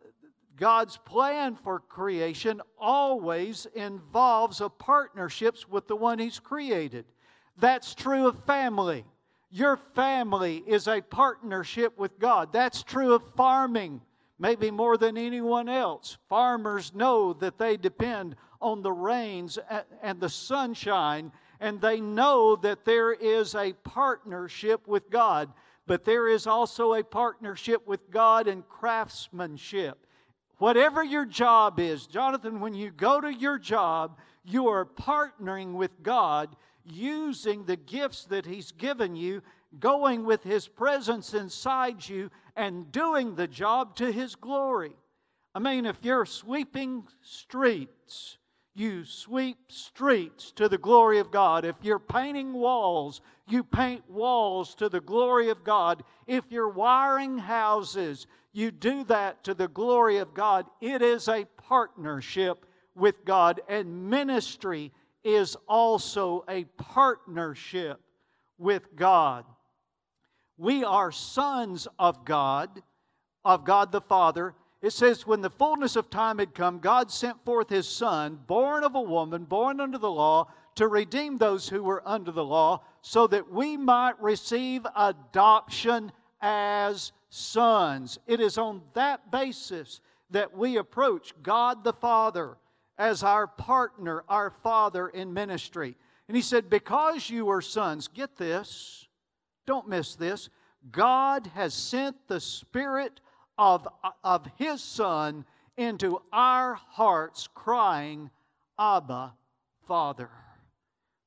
God's 0.56 0.96
plan 0.98 1.56
for 1.56 1.80
creation 1.80 2.60
always 2.78 3.66
involves 3.74 4.60
a 4.60 4.68
partnerships 4.68 5.68
with 5.68 5.88
the 5.88 5.96
one 5.96 6.18
He's 6.18 6.38
created. 6.38 7.04
That's 7.58 7.94
true 7.94 8.28
of 8.28 8.44
family. 8.44 9.04
Your 9.50 9.76
family 9.94 10.62
is 10.66 10.88
a 10.88 11.00
partnership 11.00 11.98
with 11.98 12.18
God. 12.18 12.52
That's 12.52 12.82
true 12.82 13.14
of 13.14 13.22
farming 13.36 14.00
maybe 14.38 14.70
more 14.70 14.96
than 14.96 15.16
anyone 15.16 15.68
else. 15.68 16.18
Farmers 16.28 16.94
know 16.94 17.32
that 17.34 17.58
they 17.58 17.76
depend 17.76 18.36
on 18.60 18.82
the 18.82 18.92
rains 18.92 19.58
and 20.02 20.20
the 20.20 20.28
sunshine, 20.28 21.32
and 21.60 21.80
they 21.80 22.00
know 22.00 22.56
that 22.56 22.84
there 22.84 23.12
is 23.12 23.54
a 23.54 23.72
partnership 23.84 24.86
with 24.86 25.10
God. 25.10 25.52
But 25.86 26.04
there 26.04 26.28
is 26.28 26.46
also 26.46 26.94
a 26.94 27.04
partnership 27.04 27.86
with 27.86 28.10
God 28.10 28.48
in 28.48 28.62
craftsmanship. 28.62 30.03
Whatever 30.58 31.02
your 31.02 31.26
job 31.26 31.80
is, 31.80 32.06
Jonathan, 32.06 32.60
when 32.60 32.74
you 32.74 32.90
go 32.90 33.20
to 33.20 33.32
your 33.32 33.58
job, 33.58 34.18
you 34.44 34.68
are 34.68 34.84
partnering 34.84 35.74
with 35.74 36.02
God 36.02 36.54
using 36.84 37.64
the 37.64 37.76
gifts 37.76 38.24
that 38.26 38.46
He's 38.46 38.72
given 38.72 39.16
you, 39.16 39.42
going 39.80 40.24
with 40.24 40.42
His 40.42 40.68
presence 40.68 41.34
inside 41.34 42.08
you, 42.08 42.30
and 42.56 42.92
doing 42.92 43.34
the 43.34 43.48
job 43.48 43.96
to 43.96 44.12
His 44.12 44.34
glory. 44.34 44.92
I 45.54 45.58
mean, 45.58 45.86
if 45.86 45.96
you're 46.02 46.26
sweeping 46.26 47.04
streets, 47.22 48.38
you 48.74 49.04
sweep 49.04 49.56
streets 49.68 50.50
to 50.52 50.68
the 50.68 50.78
glory 50.78 51.20
of 51.20 51.30
God. 51.30 51.64
If 51.64 51.76
you're 51.82 52.00
painting 52.00 52.52
walls, 52.52 53.20
you 53.48 53.62
paint 53.62 54.08
walls 54.10 54.74
to 54.76 54.88
the 54.88 55.00
glory 55.00 55.48
of 55.50 55.62
God. 55.62 56.02
If 56.26 56.44
you're 56.50 56.68
wiring 56.68 57.38
houses, 57.38 58.26
you 58.54 58.70
do 58.70 59.04
that 59.04 59.44
to 59.44 59.52
the 59.52 59.68
glory 59.68 60.18
of 60.18 60.32
God. 60.32 60.66
It 60.80 61.02
is 61.02 61.28
a 61.28 61.44
partnership 61.56 62.64
with 62.94 63.24
God, 63.24 63.60
and 63.68 64.08
ministry 64.08 64.92
is 65.24 65.56
also 65.68 66.44
a 66.48 66.64
partnership 66.78 68.00
with 68.56 68.94
God. 68.94 69.44
We 70.56 70.84
are 70.84 71.10
sons 71.10 71.88
of 71.98 72.24
God, 72.24 72.82
of 73.44 73.64
God 73.64 73.90
the 73.90 74.00
Father. 74.00 74.54
It 74.80 74.92
says, 74.92 75.26
when 75.26 75.40
the 75.40 75.50
fullness 75.50 75.96
of 75.96 76.08
time 76.08 76.38
had 76.38 76.54
come, 76.54 76.78
God 76.78 77.10
sent 77.10 77.44
forth 77.44 77.68
his 77.68 77.88
Son, 77.88 78.38
born 78.46 78.84
of 78.84 78.94
a 78.94 79.00
woman, 79.02 79.44
born 79.44 79.80
under 79.80 79.98
the 79.98 80.10
law, 80.10 80.46
to 80.76 80.86
redeem 80.86 81.38
those 81.38 81.68
who 81.68 81.82
were 81.82 82.06
under 82.06 82.30
the 82.30 82.44
law, 82.44 82.82
so 83.02 83.26
that 83.26 83.50
we 83.50 83.76
might 83.76 84.20
receive 84.22 84.86
adoption 84.94 86.12
as 86.40 87.12
sons. 87.34 88.18
It 88.26 88.40
is 88.40 88.58
on 88.58 88.80
that 88.94 89.32
basis 89.32 90.00
that 90.30 90.56
we 90.56 90.76
approach 90.76 91.34
God 91.42 91.82
the 91.82 91.92
Father 91.92 92.56
as 92.96 93.24
our 93.24 93.48
partner, 93.48 94.22
our 94.28 94.50
Father 94.50 95.08
in 95.08 95.34
ministry. 95.34 95.96
And 96.28 96.36
he 96.36 96.42
said, 96.42 96.70
Because 96.70 97.28
you 97.28 97.50
are 97.50 97.60
sons, 97.60 98.08
get 98.08 98.36
this, 98.36 99.08
don't 99.66 99.88
miss 99.88 100.14
this. 100.14 100.48
God 100.92 101.48
has 101.54 101.74
sent 101.74 102.16
the 102.28 102.40
Spirit 102.40 103.20
of, 103.58 103.88
of 104.22 104.46
His 104.56 104.82
Son 104.82 105.44
into 105.76 106.20
our 106.32 106.74
hearts, 106.74 107.48
crying, 107.52 108.30
Abba, 108.78 109.32
Father. 109.88 110.30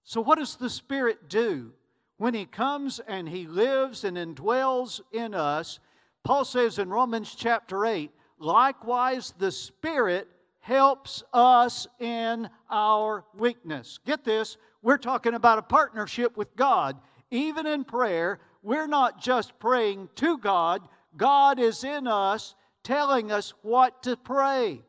So, 0.03 0.21
what 0.21 0.37
does 0.37 0.55
the 0.55 0.69
Spirit 0.69 1.27
do? 1.27 1.73
When 2.17 2.33
He 2.33 2.45
comes 2.45 2.99
and 2.99 3.27
He 3.27 3.45
lives 3.45 4.03
and 4.03 4.15
indwells 4.15 5.01
in 5.11 5.33
us, 5.33 5.79
Paul 6.27 6.43
says 6.43 6.77
in 6.77 6.89
Romans 6.89 7.33
chapter 7.33 7.85
8, 7.85 8.11
likewise 8.37 9.33
the 9.37 9.49
Spirit 9.49 10.27
helps 10.59 11.23
us 11.31 11.87
in 12.01 12.49
our 12.69 13.23
weakness. 13.33 13.97
Get 14.05 14.25
this, 14.25 14.57
we're 14.81 14.97
talking 14.97 15.35
about 15.35 15.57
a 15.57 15.61
partnership 15.61 16.35
with 16.35 16.53
God. 16.57 16.97
Even 17.31 17.65
in 17.65 17.85
prayer, 17.85 18.41
we're 18.61 18.87
not 18.87 19.21
just 19.21 19.57
praying 19.57 20.09
to 20.15 20.37
God, 20.37 20.81
God 21.15 21.59
is 21.59 21.85
in 21.85 22.07
us 22.07 22.55
telling 22.83 23.31
us 23.31 23.53
what 23.61 24.03
to 24.03 24.17
pray. 24.17 24.81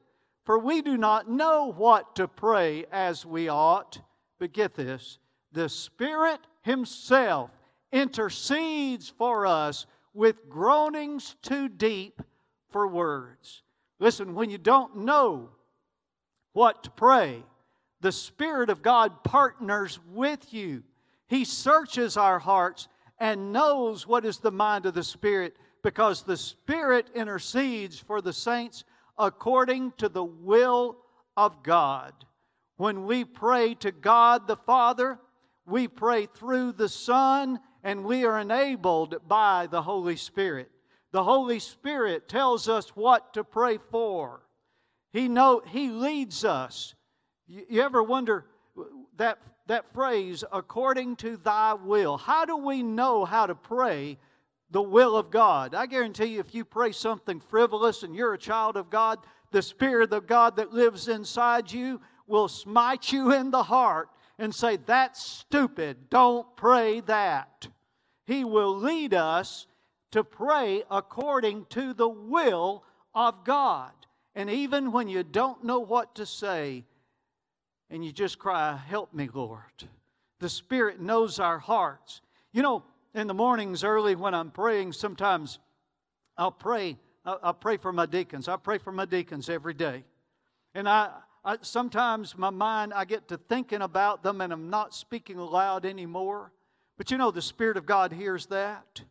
For 0.44 0.58
we 0.58 0.82
do 0.82 0.96
not 0.96 1.30
know 1.30 1.72
what 1.72 2.16
to 2.16 2.26
pray 2.26 2.84
as 2.90 3.24
we 3.24 3.48
ought. 3.48 4.00
But 4.40 4.52
get 4.52 4.74
this 4.74 5.20
the 5.52 5.68
Spirit 5.68 6.40
Himself 6.62 7.50
intercedes 7.92 9.08
for 9.08 9.46
us 9.46 9.86
with 10.14 10.48
groanings 10.48 11.36
too 11.42 11.68
deep 11.68 12.22
for 12.70 12.86
words. 12.86 13.62
Listen, 13.98 14.34
when 14.34 14.50
you 14.50 14.58
don't 14.58 14.96
know 14.96 15.50
what 16.58 16.82
to 16.82 16.90
pray. 16.90 17.44
The 18.00 18.10
Spirit 18.10 18.68
of 18.68 18.82
God 18.82 19.22
partners 19.22 20.00
with 20.12 20.52
you. 20.52 20.82
He 21.28 21.44
searches 21.44 22.16
our 22.16 22.40
hearts 22.40 22.88
and 23.20 23.52
knows 23.52 24.08
what 24.08 24.24
is 24.24 24.38
the 24.38 24.50
mind 24.50 24.84
of 24.84 24.94
the 24.94 25.04
Spirit 25.04 25.56
because 25.84 26.24
the 26.24 26.36
Spirit 26.36 27.10
intercedes 27.14 27.98
for 27.98 28.20
the 28.20 28.32
saints 28.32 28.82
according 29.18 29.92
to 29.98 30.08
the 30.08 30.24
will 30.24 30.96
of 31.36 31.62
God. 31.62 32.12
When 32.76 33.06
we 33.06 33.24
pray 33.24 33.74
to 33.74 33.92
God 33.92 34.48
the 34.48 34.56
Father, 34.56 35.20
we 35.64 35.86
pray 35.86 36.26
through 36.26 36.72
the 36.72 36.88
Son 36.88 37.60
and 37.88 38.04
we 38.04 38.26
are 38.26 38.38
enabled 38.38 39.16
by 39.26 39.66
the 39.66 39.80
Holy 39.80 40.16
Spirit. 40.16 40.70
The 41.10 41.24
Holy 41.24 41.58
Spirit 41.58 42.28
tells 42.28 42.68
us 42.68 42.90
what 42.90 43.32
to 43.32 43.42
pray 43.42 43.78
for. 43.90 44.42
He 45.10 45.26
know 45.26 45.62
He 45.66 45.88
leads 45.88 46.44
us. 46.44 46.94
You, 47.46 47.64
you 47.66 47.80
ever 47.80 48.02
wonder 48.02 48.44
that 49.16 49.38
that 49.68 49.90
phrase, 49.94 50.44
according 50.52 51.16
to 51.16 51.38
thy 51.38 51.72
will? 51.72 52.18
How 52.18 52.44
do 52.44 52.58
we 52.58 52.82
know 52.82 53.24
how 53.24 53.46
to 53.46 53.54
pray 53.54 54.18
the 54.70 54.82
will 54.82 55.16
of 55.16 55.30
God? 55.30 55.74
I 55.74 55.86
guarantee 55.86 56.26
you, 56.26 56.40
if 56.40 56.54
you 56.54 56.66
pray 56.66 56.92
something 56.92 57.40
frivolous 57.40 58.02
and 58.02 58.14
you're 58.14 58.34
a 58.34 58.38
child 58.38 58.76
of 58.76 58.90
God, 58.90 59.18
the 59.50 59.62
Spirit 59.62 60.12
of 60.12 60.26
God 60.26 60.56
that 60.56 60.74
lives 60.74 61.08
inside 61.08 61.72
you 61.72 62.02
will 62.26 62.48
smite 62.48 63.12
you 63.12 63.32
in 63.32 63.50
the 63.50 63.62
heart 63.62 64.10
and 64.38 64.54
say, 64.54 64.76
That's 64.76 65.22
stupid. 65.22 66.10
Don't 66.10 66.54
pray 66.54 67.00
that. 67.00 67.68
He 68.28 68.44
will 68.44 68.76
lead 68.76 69.14
us 69.14 69.66
to 70.10 70.22
pray 70.22 70.82
according 70.90 71.64
to 71.70 71.94
the 71.94 72.10
will 72.10 72.84
of 73.14 73.42
God. 73.42 73.90
And 74.34 74.50
even 74.50 74.92
when 74.92 75.08
you 75.08 75.22
don't 75.22 75.64
know 75.64 75.80
what 75.80 76.14
to 76.16 76.26
say, 76.26 76.84
and 77.88 78.04
you 78.04 78.12
just 78.12 78.38
cry, 78.38 78.76
Help 78.76 79.14
me, 79.14 79.30
Lord. 79.32 79.88
The 80.40 80.50
Spirit 80.50 81.00
knows 81.00 81.40
our 81.40 81.58
hearts. 81.58 82.20
You 82.52 82.60
know, 82.60 82.82
in 83.14 83.28
the 83.28 83.34
mornings 83.34 83.82
early 83.82 84.14
when 84.14 84.34
I'm 84.34 84.50
praying, 84.50 84.92
sometimes 84.92 85.58
I'll 86.36 86.52
pray. 86.52 86.98
I'll 87.24 87.54
pray 87.54 87.78
for 87.78 87.94
my 87.94 88.04
deacons. 88.04 88.46
I 88.46 88.56
pray 88.56 88.76
for 88.76 88.92
my 88.92 89.06
deacons 89.06 89.48
every 89.48 89.72
day. 89.72 90.04
And 90.74 90.86
I, 90.86 91.12
I, 91.46 91.56
sometimes 91.62 92.36
my 92.36 92.50
mind, 92.50 92.92
I 92.92 93.06
get 93.06 93.28
to 93.28 93.38
thinking 93.38 93.80
about 93.80 94.22
them 94.22 94.42
and 94.42 94.52
I'm 94.52 94.68
not 94.68 94.94
speaking 94.94 95.38
aloud 95.38 95.86
anymore. 95.86 96.52
But 96.98 97.10
you 97.10 97.16
know, 97.16 97.30
the 97.30 97.40
Spirit 97.40 97.76
of 97.78 97.86
God 97.86 98.12
hears 98.12 98.46
that. 98.46 99.02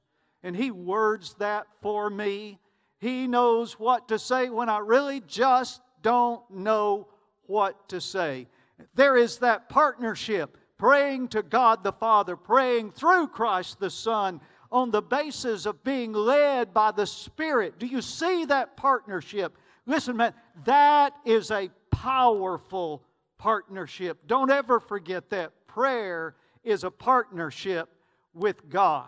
and 0.44 0.56
He 0.56 0.70
words 0.70 1.34
that 1.39 1.65
for 1.82 2.10
me. 2.10 2.60
He 3.00 3.27
knows 3.27 3.79
what 3.79 4.10
to 4.10 4.20
say 4.20 4.50
when 4.50 4.70
I 4.70 4.79
really 4.79 5.22
just 5.22 5.82
don't 6.03 6.41
know 6.51 7.08
what 7.48 7.89
to 7.89 8.00
say. 8.01 8.48
There 8.94 9.17
is 9.17 9.39
that 9.39 9.70
partnership, 9.70 10.58
praying 10.77 11.29
to 11.29 11.41
God 11.41 11.84
the 11.84 11.94
Father, 11.94 12.36
praying 12.36 12.91
through 12.91 13.29
Christ 13.29 13.79
the 13.79 13.89
Son 13.89 14.41
on 14.72 14.91
the 14.91 15.01
basis 15.01 15.65
of 15.65 15.84
being 15.84 16.12
led 16.12 16.74
by 16.74 16.91
the 16.91 17.08
Spirit. 17.08 17.79
Do 17.79 17.88
you 17.88 18.01
see 18.01 18.46
that 18.46 18.75
partnership? 18.75 19.58
Listen, 19.86 20.17
man, 20.17 20.34
that 20.65 21.13
is 21.25 21.51
a 21.51 21.70
powerful 21.89 23.01
partnership. 23.38 24.20
Don't 24.27 24.51
ever 24.51 24.79
forget 24.79 25.29
that. 25.29 25.53
Prayer 25.67 26.36
is 26.67 26.83
a 26.83 26.91
partnership 26.91 27.89
with 28.33 28.69
God. 28.69 29.07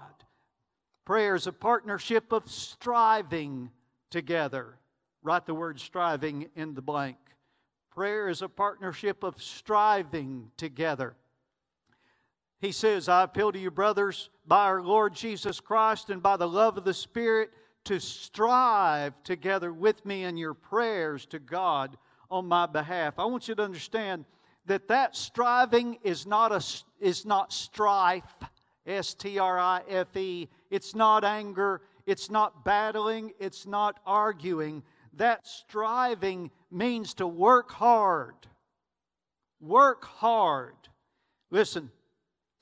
Prayer 1.05 1.35
is 1.35 1.45
a 1.45 1.51
partnership 1.51 2.31
of 2.31 2.49
striving 2.49 3.69
together. 4.09 4.77
Write 5.23 5.45
the 5.45 5.53
word 5.53 5.79
striving 5.79 6.49
in 6.55 6.73
the 6.73 6.81
blank. 6.81 7.17
Prayer 7.91 8.29
is 8.29 8.41
a 8.41 8.47
partnership 8.47 9.23
of 9.23 9.41
striving 9.41 10.51
together. 10.55 11.15
He 12.61 12.71
says, 12.71 13.09
I 13.09 13.23
appeal 13.23 13.51
to 13.51 13.59
you, 13.59 13.71
brothers, 13.71 14.29
by 14.47 14.65
our 14.65 14.81
Lord 14.81 15.13
Jesus 15.13 15.59
Christ 15.59 16.09
and 16.09 16.23
by 16.23 16.37
the 16.37 16.47
love 16.47 16.77
of 16.77 16.85
the 16.85 16.93
Spirit, 16.93 17.51
to 17.85 17.99
strive 17.99 19.21
together 19.23 19.73
with 19.73 20.05
me 20.05 20.23
in 20.23 20.37
your 20.37 20.53
prayers 20.53 21.25
to 21.27 21.39
God 21.39 21.97
on 22.29 22.45
my 22.45 22.65
behalf. 22.65 23.19
I 23.19 23.25
want 23.25 23.47
you 23.47 23.55
to 23.55 23.63
understand 23.63 24.25
that 24.69 24.87
that 24.87 25.15
striving 25.15 25.97
is 26.03 26.27
not, 26.27 26.51
a, 26.51 26.63
is 27.03 27.25
not 27.25 27.51
strife, 27.51 28.35
S 28.85 29.15
T 29.15 29.39
R 29.39 29.57
I 29.57 29.81
F 29.89 30.15
E. 30.15 30.47
It's 30.69 30.93
not 30.93 31.23
anger. 31.23 31.81
It's 32.05 32.29
not 32.29 32.63
battling. 32.63 33.33
It's 33.39 33.65
not 33.65 33.99
arguing. 34.05 34.83
That 35.13 35.47
striving 35.47 36.51
means 36.69 37.15
to 37.15 37.25
work 37.25 37.71
hard. 37.71 38.35
Work 39.59 40.05
hard. 40.05 40.75
Listen, 41.49 41.89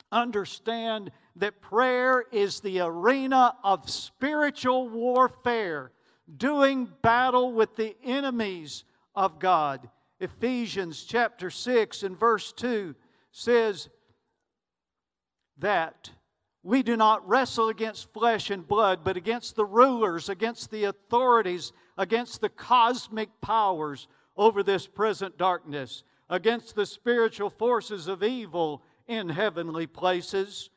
understand 0.10 1.12
that 1.36 1.60
prayer 1.60 2.24
is 2.32 2.62
the 2.62 2.80
arena 2.80 3.54
of 3.66 3.90
spiritual 3.90 4.88
warfare, 4.88 5.92
doing 6.38 6.88
battle 7.02 7.52
with 7.52 7.76
the 7.76 7.98
enemies 8.02 8.86
of 9.14 9.40
God. 9.40 9.90
Ephesians 10.20 11.04
chapter 11.04 11.50
6 11.50 12.04
and 12.04 12.20
verse 12.20 12.52
2 12.54 12.96
says 13.32 13.90
that 15.60 16.12
we 16.64 16.84
do 16.84 16.98
not 16.98 17.28
wrestle 17.28 17.70
against 17.70 18.12
flesh 18.12 18.50
and 18.50 18.68
blood, 18.68 19.02
but 19.04 19.16
against 19.16 19.56
the 19.56 19.66
rulers, 19.66 20.28
against 20.28 20.72
the 20.72 20.86
authorities, 20.86 21.72
against 21.98 22.42
the 22.42 22.50
cosmic 22.50 23.30
powers 23.42 24.08
over 24.36 24.64
this 24.64 24.88
present 24.88 25.38
darkness, 25.38 26.04
against 26.30 26.76
the 26.76 26.86
spiritual 26.86 27.50
forces 27.50 28.08
of 28.08 28.24
evil 28.24 28.84
in 29.08 29.30
heavenly 29.30 29.88
places. 29.88 30.70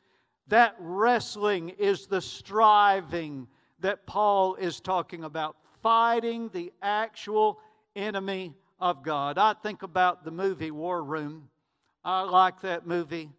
That 0.47 0.75
wrestling 0.79 1.69
is 1.69 2.07
the 2.07 2.21
striving 2.21 3.47
that 3.79 4.05
Paul 4.05 4.55
is 4.55 4.79
talking 4.79 5.23
about, 5.23 5.57
fighting 5.81 6.49
the 6.53 6.71
actual 6.81 7.59
enemy 7.95 8.53
of 8.81 9.03
God. 9.03 9.37
I 9.37 9.53
think 9.53 9.83
about 9.83 10.25
the 10.25 10.31
movie 10.31 10.71
War 10.71 11.03
Room. 11.03 11.49
I 12.03 12.23
like 12.23 12.61
that 12.61 12.87
movie. 12.87 13.29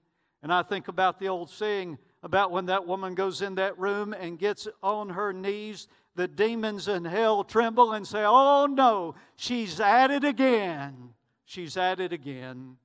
And 0.42 0.52
I 0.52 0.62
think 0.62 0.88
about 0.88 1.18
the 1.18 1.28
old 1.28 1.50
saying 1.50 1.98
about 2.22 2.52
when 2.52 2.66
that 2.66 2.86
woman 2.86 3.14
goes 3.14 3.42
in 3.42 3.56
that 3.56 3.78
room 3.78 4.12
and 4.12 4.38
gets 4.38 4.68
on 4.82 5.10
her 5.10 5.32
knees, 5.32 5.88
the 6.14 6.28
demons 6.28 6.86
in 6.86 7.04
hell 7.04 7.42
tremble 7.42 7.92
and 7.92 8.06
say, 8.06 8.24
Oh 8.24 8.66
no, 8.66 9.16
she's 9.36 9.80
at 9.80 10.10
it 10.10 10.24
again. 10.24 11.10
She's 11.44 11.76
at 11.76 12.00
it 12.00 12.12
again. 12.12 12.76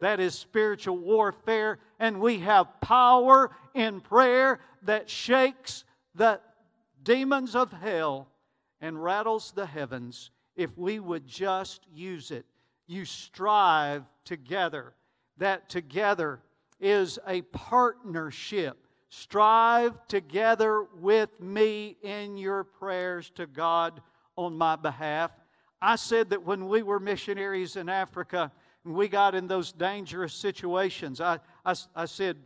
That 0.00 0.20
is 0.20 0.34
spiritual 0.34 0.98
warfare, 0.98 1.78
and 1.98 2.20
we 2.20 2.40
have 2.40 2.80
power 2.80 3.50
in 3.74 4.00
prayer 4.00 4.60
that 4.82 5.08
shakes 5.08 5.84
the 6.14 6.40
demons 7.02 7.54
of 7.54 7.72
hell 7.72 8.28
and 8.80 9.02
rattles 9.02 9.52
the 9.52 9.64
heavens 9.64 10.30
if 10.56 10.76
we 10.76 10.98
would 10.98 11.26
just 11.26 11.86
use 11.92 12.30
it. 12.30 12.46
You 12.86 13.04
strive 13.04 14.04
together. 14.24 14.94
That 15.38 15.68
together 15.68 16.40
is 16.80 17.18
a 17.26 17.42
partnership. 17.42 18.78
Strive 19.08 19.94
together 20.08 20.86
with 20.98 21.30
me 21.40 21.96
in 22.02 22.36
your 22.36 22.64
prayers 22.64 23.30
to 23.36 23.46
God 23.46 24.00
on 24.36 24.56
my 24.56 24.76
behalf. 24.76 25.30
I 25.80 25.96
said 25.96 26.30
that 26.30 26.42
when 26.42 26.68
we 26.68 26.82
were 26.82 26.98
missionaries 26.98 27.76
in 27.76 27.88
Africa, 27.88 28.50
and 28.84 28.94
we 28.94 29.08
got 29.08 29.34
in 29.34 29.48
those 29.48 29.72
dangerous 29.72 30.32
situations. 30.32 31.20
I, 31.20 31.40
I, 31.64 31.74
I 31.94 32.04
said 32.04 32.36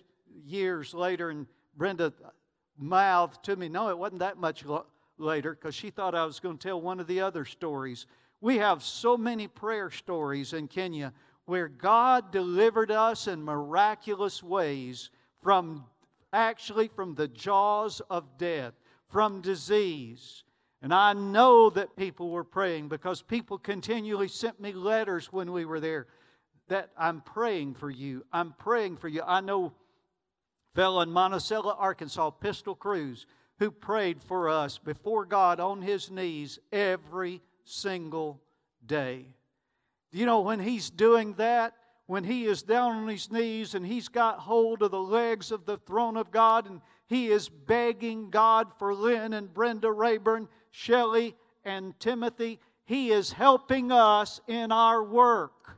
years 0.46 0.94
later, 0.94 1.29
and 1.29 1.46
Brenda 1.77 2.12
mouthed 2.79 3.44
to 3.44 3.57
me, 3.57 3.68
no, 3.68 3.90
it 3.90 3.99
wasn't 3.99 4.20
that 4.20 4.38
much 4.38 4.64
later, 5.20 5.54
because 5.54 5.74
she 5.74 5.90
thought 5.90 6.14
I 6.14 6.24
was 6.24 6.40
going 6.40 6.59
to 6.59 6.68
tell 6.68 6.80
one 6.80 7.00
of 7.00 7.06
the 7.06 7.20
other 7.20 7.44
stories. 7.44 8.06
We 8.40 8.59
have 8.59 8.83
so 8.83 9.16
many 9.16 9.48
prayer 9.48 9.90
stories 9.90 10.52
in 10.52 10.68
Kenya 10.68 11.12
where 11.44 11.68
God 11.68 12.30
delivered 12.30 12.90
us 12.90 13.26
in 13.26 13.42
miraculous 13.42 14.42
ways 14.42 15.11
from 15.42 15.85
actually 16.33 16.88
from 16.88 17.14
the 17.14 17.28
jaws 17.28 18.00
of 18.09 18.38
death, 18.38 18.74
from 19.09 19.40
disease. 19.40 20.44
And 20.83 20.94
I 20.94 21.12
know 21.12 21.70
that 21.70 21.96
people 21.96 22.30
were 22.30 22.44
praying 22.44 22.88
because 22.88 23.20
people 23.20 23.59
continually 23.59 24.28
sent 24.28 24.61
me 24.61 24.72
letters 24.72 25.33
when 25.33 25.52
we 25.52 25.64
were 25.64 25.80
there 25.80 26.06
that 26.68 26.90
I'm 26.96 27.20
praying 27.20 27.74
for 27.74 27.90
you. 27.90 28.24
I'm 28.33 28.54
praying 28.59 28.96
for 28.96 29.09
you. 29.09 29.22
I 29.26 29.40
know 29.40 29.72
fellow 30.74 31.00
in 31.00 31.11
Monticello, 31.11 31.74
Arkansas, 31.76 32.30
Pistol 32.30 32.76
Cruz, 32.76 33.26
who 33.61 33.70
prayed 33.70 34.20
for 34.23 34.49
us 34.49 34.79
before 34.79 35.27
God 35.27 35.61
on 35.61 35.83
his 35.83 36.11
knees 36.11 36.59
every 36.73 37.42
single 37.64 38.40
day. 38.87 39.27
You 40.11 40.27
know, 40.27 40.40
when 40.40 40.59
he's 40.59 40.88
doing 40.88 41.35
that, 41.35 41.75
when 42.07 42.25
he 42.25 42.46
is 42.46 42.62
down 42.62 42.96
on 42.96 43.09
his 43.09 43.31
knees 43.31 43.75
and 43.75 43.87
he's 43.87 44.09
got 44.09 44.40
hold 44.40 44.83
of 44.83 44.90
the 44.90 44.99
legs 44.99 45.53
of 45.53 45.66
the 45.66 45.77
throne 45.77 46.16
of 46.16 46.33
God 46.33 46.68
and 46.68 46.81
he 47.07 47.29
is 47.29 47.51
begging 47.51 48.31
God 48.31 48.68
for 48.79 48.94
Lynn 48.94 49.35
and 49.35 49.53
Brenda 49.53 49.92
Rayburn, 49.92 50.49
Shelley 50.70 51.37
and 51.64 51.99
Timothy, 52.01 52.59
he 52.87 53.12
is 53.12 53.31
helping 53.31 53.92
us 53.92 54.40
in 54.49 54.73
our 54.73 55.05
work. 55.05 55.77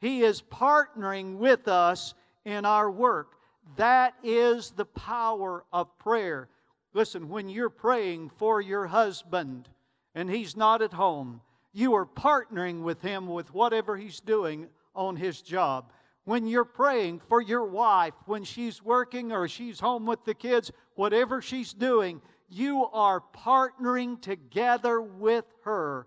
He 0.00 0.22
is 0.22 0.40
partnering 0.42 1.38
with 1.38 1.66
us 1.66 2.14
in 2.44 2.64
our 2.64 2.88
work. 2.88 3.32
That 3.76 4.14
is 4.22 4.70
the 4.70 4.84
power 4.84 5.64
of 5.72 5.98
prayer. 5.98 6.48
Listen, 6.94 7.28
when 7.28 7.48
you're 7.48 7.68
praying 7.68 8.30
for 8.30 8.60
your 8.60 8.86
husband 8.86 9.68
and 10.14 10.30
he's 10.30 10.56
not 10.56 10.80
at 10.80 10.92
home, 10.92 11.40
you 11.72 11.94
are 11.94 12.06
partnering 12.06 12.82
with 12.82 13.02
him 13.02 13.26
with 13.26 13.52
whatever 13.52 13.96
he's 13.96 14.20
doing 14.20 14.68
on 14.94 15.16
his 15.16 15.42
job. 15.42 15.90
When 16.22 16.46
you're 16.46 16.64
praying 16.64 17.20
for 17.28 17.42
your 17.42 17.64
wife, 17.64 18.14
when 18.26 18.44
she's 18.44 18.80
working 18.80 19.32
or 19.32 19.48
she's 19.48 19.80
home 19.80 20.06
with 20.06 20.24
the 20.24 20.34
kids, 20.34 20.70
whatever 20.94 21.42
she's 21.42 21.74
doing, 21.74 22.22
you 22.48 22.86
are 22.92 23.22
partnering 23.36 24.22
together 24.22 25.02
with 25.02 25.44
her 25.64 26.06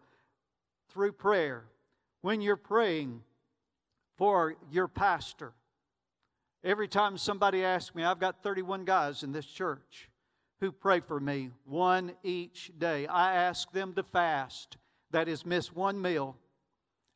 through 0.90 1.12
prayer. 1.12 1.66
When 2.22 2.40
you're 2.40 2.56
praying 2.56 3.22
for 4.18 4.56
your 4.72 4.88
pastor. 4.88 5.54
Every 6.64 6.88
time 6.88 7.18
somebody 7.18 7.64
asks 7.64 7.94
me, 7.94 8.04
I've 8.04 8.20
got 8.20 8.42
31 8.42 8.86
guys 8.86 9.22
in 9.22 9.34
this 9.34 9.46
church 9.46 10.10
who 10.60 10.72
pray 10.72 11.00
for 11.00 11.20
me, 11.20 11.52
one 11.66 12.14
each 12.24 12.72
day. 12.78 13.08
I 13.08 13.34
ask 13.34 13.72
them 13.72 13.94
to 13.94 14.04
fast, 14.04 14.78
that 15.12 15.28
is, 15.28 15.46
miss 15.46 15.74
one 15.74 16.02
meal, 16.02 16.36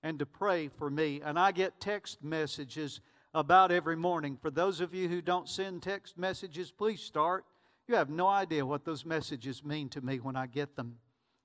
and 0.04 0.20
to 0.20 0.26
pray 0.26 0.68
for 0.68 0.90
me. 0.90 1.22
And 1.24 1.40
I 1.40 1.52
get 1.52 1.80
text 1.80 2.24
messages 2.24 3.02
about 3.34 3.72
every 3.72 3.96
morning. 3.96 4.38
For 4.42 4.52
those 4.52 4.82
of 4.82 4.94
you 4.94 5.08
who 5.08 5.22
don't 5.22 5.50
send 5.50 5.82
text 5.82 6.18
messages, 6.18 6.72
please 6.72 7.02
start. 7.02 7.46
You 7.88 7.96
have 7.96 8.10
no 8.10 8.28
idea 8.28 8.66
what 8.66 8.86
those 8.86 9.06
messages 9.06 9.64
mean 9.64 9.90
to 9.90 10.02
me 10.02 10.20
when 10.20 10.36
I 10.36 10.48
get 10.48 10.76
them 10.76 10.98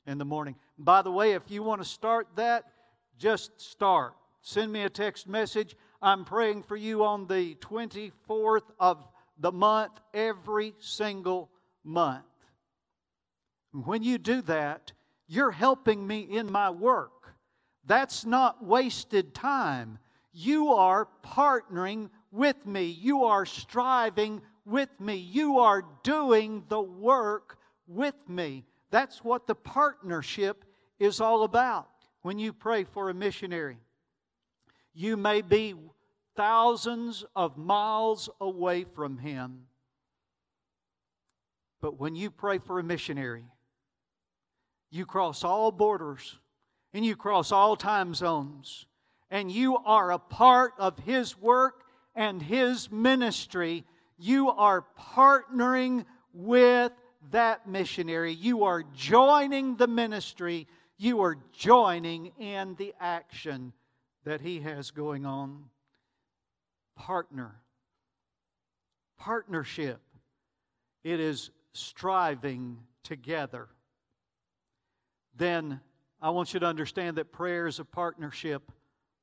in 0.07 0.19
the 0.19 0.25
morning. 0.25 0.57
By 0.79 1.03
the 1.03 1.11
way, 1.11 1.33
if 1.33 1.51
you 1.51 1.63
want 1.63 1.83
to 1.83 1.89
start 1.89 2.29
that, 2.37 2.65
just 3.19 3.61
start. 3.61 4.15
Send 4.43 4.73
me 4.73 4.83
a 4.83 4.91
text 4.91 5.27
message. 5.27 5.75
I'm 6.03 6.25
praying 6.25 6.65
for 6.65 6.77
you 6.77 7.05
on 7.05 7.27
the 7.27 7.55
24th 7.57 8.71
of 8.79 9.09
the 9.39 9.53
month, 9.53 9.93
every 10.15 10.75
single 10.79 11.51
month. 11.87 12.25
When 13.73 14.03
you 14.03 14.19
do 14.19 14.43
that, 14.43 14.93
you're 15.27 15.51
helping 15.51 16.07
me 16.07 16.21
in 16.21 16.51
my 16.51 16.71
work. 16.71 17.35
That's 17.85 18.27
not 18.27 18.65
wasted 18.65 19.35
time. 19.35 19.99
You 20.33 20.73
are 20.73 21.09
partnering 21.25 22.11
with 22.33 22.67
me, 22.67 22.85
you 22.85 23.25
are 23.25 23.47
striving 23.47 24.43
with 24.67 24.91
me. 25.01 25.15
You 25.15 25.61
are 25.61 25.85
doing 26.03 26.65
the 26.69 26.81
work 26.81 27.57
with 27.87 28.17
me. 28.29 28.65
That's 28.91 29.25
what 29.25 29.47
the 29.47 29.55
partnership 29.55 30.65
is 30.99 31.21
all 31.21 31.45
about 31.45 31.89
when 32.23 32.39
you 32.39 32.53
pray 32.53 32.85
for 32.85 33.09
a 33.09 33.15
missionary. 33.15 33.79
You 34.93 35.17
may 35.17 35.41
be 35.41 35.75
thousands 36.35 37.25
of 37.35 37.57
miles 37.57 38.29
away 38.41 38.85
from 38.85 39.19
him, 39.19 39.67
but 41.81 41.99
when 41.99 42.15
you 42.15 42.31
pray 42.31 42.59
for 42.59 42.79
a 42.79 42.83
missionary, 42.83 43.45
you 44.91 45.05
cross 45.05 45.45
all 45.45 45.71
borders 45.71 46.39
and 46.95 47.05
you 47.05 47.17
cross 47.17 47.53
all 47.53 47.77
time 47.77 48.15
zones, 48.15 48.87
and 49.31 49.51
you 49.51 49.77
are 49.79 50.13
a 50.13 50.19
part 50.19 50.73
of 50.79 50.99
his 51.01 51.39
work 51.39 51.83
and 52.15 52.41
his 52.41 52.91
ministry. 52.91 53.85
You 54.17 54.51
are 54.51 54.87
partnering 54.99 56.07
with 56.33 56.93
that 57.31 57.69
missionary. 57.69 58.33
You 58.33 58.65
are 58.65 58.83
joining 58.95 59.77
the 59.77 59.87
ministry. 59.87 60.67
You 60.97 61.21
are 61.21 61.37
joining 61.53 62.27
in 62.39 62.75
the 62.77 62.95
action 63.01 63.73
that 64.25 64.41
he 64.41 64.61
has 64.61 64.91
going 64.91 65.27
on. 65.27 65.65
Partner. 66.97 67.57
Partnership. 69.19 70.01
It 71.05 71.21
is 71.21 71.51
striving 71.79 72.79
together. 73.03 73.69
Then 75.37 75.81
I 76.21 76.31
want 76.31 76.55
you 76.55 76.61
to 76.61 76.67
understand 76.67 77.17
that 77.19 77.33
prayer 77.33 77.67
is 77.67 77.79
a 77.79 77.85
partnership 77.85 78.73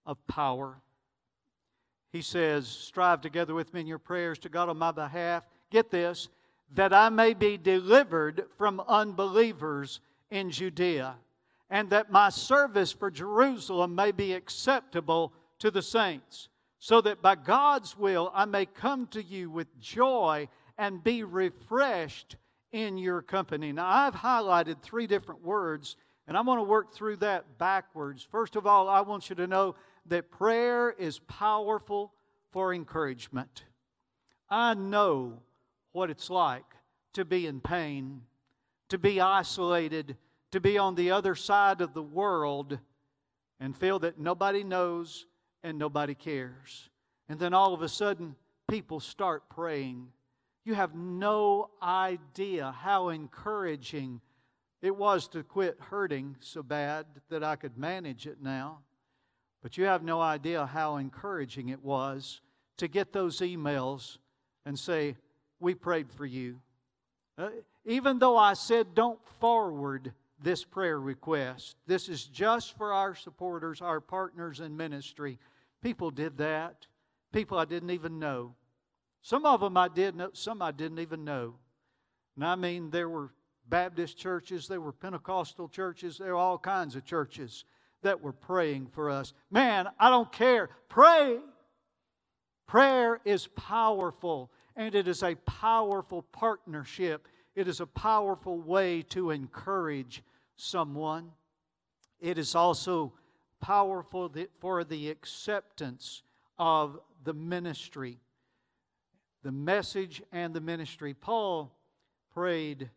of 0.05 0.25
power. 0.27 0.79
He 2.11 2.21
says, 2.21 2.67
Strive 2.67 3.21
together 3.21 3.53
with 3.53 3.73
me 3.73 3.81
in 3.81 3.87
your 3.87 3.99
prayers 3.99 4.37
to 4.39 4.49
God 4.49 4.69
on 4.69 4.77
my 4.77 4.91
behalf. 4.91 5.43
Get 5.71 5.89
this, 5.89 6.29
that 6.75 6.93
I 6.93 7.09
may 7.09 7.33
be 7.33 7.57
delivered 7.57 8.45
from 8.57 8.79
unbelievers 8.87 9.99
in 10.29 10.51
Judea, 10.51 11.15
and 11.69 11.89
that 11.89 12.11
my 12.11 12.29
service 12.29 12.91
for 12.91 13.09
Jerusalem 13.09 13.95
may 13.95 14.11
be 14.11 14.33
acceptable 14.33 15.33
to 15.59 15.71
the 15.71 15.81
saints, 15.81 16.49
so 16.77 17.01
that 17.01 17.21
by 17.21 17.35
God's 17.35 17.97
will 17.97 18.31
I 18.33 18.45
may 18.45 18.65
come 18.65 19.07
to 19.07 19.23
you 19.23 19.49
with 19.49 19.79
joy 19.79 20.47
and 20.77 21.03
be 21.03 21.23
refreshed 21.23 22.35
in 22.73 22.97
your 22.97 23.21
company. 23.21 23.71
Now, 23.71 23.87
I've 23.87 24.15
highlighted 24.15 24.81
three 24.81 25.07
different 25.07 25.41
words, 25.41 25.95
and 26.27 26.35
I'm 26.35 26.45
going 26.45 26.57
to 26.57 26.63
work 26.63 26.93
through 26.93 27.17
that 27.17 27.57
backwards. 27.57 28.27
First 28.29 28.57
of 28.57 28.67
all, 28.67 28.89
I 28.89 29.01
want 29.01 29.29
you 29.29 29.35
to 29.37 29.47
know 29.47 29.75
that 30.07 30.31
prayer 30.31 30.91
is 30.91 31.19
powerful 31.19 32.11
for 32.51 32.73
encouragement. 32.73 33.63
I 34.49 34.73
know 34.73 35.39
what 35.93 36.09
it's 36.09 36.29
like 36.29 36.65
to 37.13 37.23
be 37.23 37.47
in 37.47 37.61
pain, 37.61 38.21
to 38.89 38.97
be 38.97 39.21
isolated, 39.21 40.17
to 40.51 40.59
be 40.59 40.77
on 40.77 40.95
the 40.95 41.11
other 41.11 41.35
side 41.35 41.79
of 41.81 41.93
the 41.93 42.03
world 42.03 42.79
and 43.59 43.77
feel 43.77 43.99
that 43.99 44.19
nobody 44.19 44.63
knows 44.63 45.25
and 45.63 45.77
nobody 45.77 46.15
cares. 46.15 46.89
And 47.29 47.39
then 47.39 47.53
all 47.53 47.73
of 47.73 47.81
a 47.81 47.89
sudden, 47.89 48.35
people 48.67 48.99
start 48.99 49.47
praying. 49.49 50.07
You 50.65 50.75
have 50.75 50.95
no 50.95 51.69
idea 51.81 52.71
how 52.71 53.09
encouraging 53.09 54.21
it 54.81 54.95
was 54.95 55.27
to 55.29 55.43
quit 55.43 55.77
hurting 55.79 56.37
so 56.39 56.63
bad 56.63 57.05
that 57.29 57.43
I 57.43 57.55
could 57.55 57.77
manage 57.77 58.27
it 58.27 58.41
now. 58.41 58.79
But 59.61 59.77
you 59.77 59.85
have 59.85 60.03
no 60.03 60.21
idea 60.21 60.65
how 60.65 60.97
encouraging 60.97 61.69
it 61.69 61.81
was 61.83 62.41
to 62.77 62.87
get 62.87 63.13
those 63.13 63.39
emails 63.39 64.17
and 64.65 64.77
say, 64.77 65.15
We 65.59 65.73
prayed 65.73 66.11
for 66.11 66.25
you. 66.25 66.59
Uh, 67.37 67.49
even 67.85 68.19
though 68.19 68.37
I 68.37 68.53
said, 68.53 68.93
Don't 68.93 69.25
forward 69.39 70.13
this 70.41 70.65
prayer 70.65 70.99
request, 70.99 71.77
this 71.87 72.09
is 72.09 72.25
just 72.25 72.77
for 72.77 72.91
our 72.91 73.15
supporters, 73.15 73.81
our 73.81 74.01
partners 74.01 74.59
in 74.59 74.75
ministry. 74.75 75.39
People 75.81 76.11
did 76.11 76.37
that. 76.37 76.87
People 77.31 77.57
I 77.57 77.65
didn't 77.65 77.91
even 77.91 78.19
know. 78.19 78.55
Some 79.23 79.45
of 79.45 79.61
them 79.61 79.77
I 79.77 79.87
did 79.87 80.15
know, 80.15 80.29
some 80.33 80.61
I 80.61 80.71
didn't 80.71 80.99
even 80.99 81.23
know. 81.23 81.55
And 82.35 82.45
I 82.45 82.55
mean, 82.55 82.89
there 82.89 83.09
were 83.09 83.33
Baptist 83.67 84.17
churches, 84.17 84.67
there 84.67 84.81
were 84.81 84.91
Pentecostal 84.91 85.69
churches, 85.69 86.17
there 86.17 86.33
were 86.33 86.35
all 86.35 86.59
kinds 86.59 86.95
of 86.97 87.05
churches 87.05 87.63
that 88.01 88.21
were 88.21 88.33
praying 88.33 88.87
for 88.87 89.09
us. 89.09 89.33
Man, 89.49 89.87
I 89.97 90.09
don't 90.09 90.31
care. 90.31 90.69
Pray. 90.89 91.39
Prayer 92.67 93.21
is 93.23 93.47
powerful, 93.47 94.51
and 94.75 94.93
it 94.93 95.07
is 95.07 95.23
a 95.23 95.35
powerful 95.35 96.23
partnership. 96.33 97.27
It 97.55 97.69
is 97.69 97.79
a 97.79 97.85
powerful 97.85 98.59
way 98.59 99.03
to 99.09 99.31
encourage 99.31 100.21
someone. 100.57 101.31
It 102.19 102.37
is 102.37 102.55
also 102.55 103.13
powerful 103.61 104.33
for 104.59 104.83
the 104.83 105.09
acceptance 105.09 106.23
of 106.57 106.99
the 107.23 107.33
ministry, 107.33 108.19
the 109.43 109.51
message 109.51 110.21
and 110.31 110.53
the 110.53 110.61
ministry. 110.61 111.13
Paul 111.13 111.71
prayed, 112.33 112.89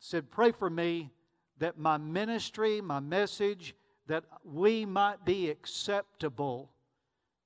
said, 0.00 0.30
Pray 0.30 0.52
for 0.52 0.68
me 0.68 1.10
that 1.58 1.78
my 1.78 1.98
ministry, 1.98 2.80
my 2.80 3.00
message, 3.00 3.74
that 4.06 4.24
we 4.42 4.86
might 4.86 5.24
be 5.24 5.50
acceptable 5.50 6.70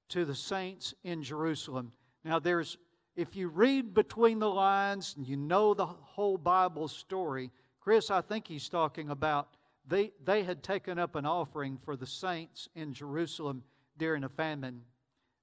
to 0.09 0.25
the 0.25 0.35
saints 0.35 0.95
in 1.03 1.23
Jerusalem. 1.23 1.93
Now, 2.25 2.39
there's, 2.39 2.79
if 3.17 3.35
you 3.35 3.49
read 3.49 3.95
between 3.95 4.39
the 4.39 4.49
lines 4.49 5.15
and 5.17 5.27
you 5.27 5.37
know 5.37 5.75
the 5.75 5.87
whole 5.87 6.39
Bible 6.39 6.87
story, 6.87 7.51
Chris, 7.81 8.11
I 8.11 8.21
think 8.21 8.47
he's 8.47 8.69
talking 8.69 9.11
about 9.11 9.49
they, 9.89 10.13
they 10.25 10.45
had 10.45 10.63
taken 10.63 10.99
up 10.99 11.17
an 11.17 11.27
offering 11.27 11.77
for 11.85 11.97
the 11.97 12.07
saints 12.07 12.69
in 12.77 12.93
Jerusalem 12.93 13.65
during 13.99 14.23
a 14.23 14.29
famine. 14.29 14.83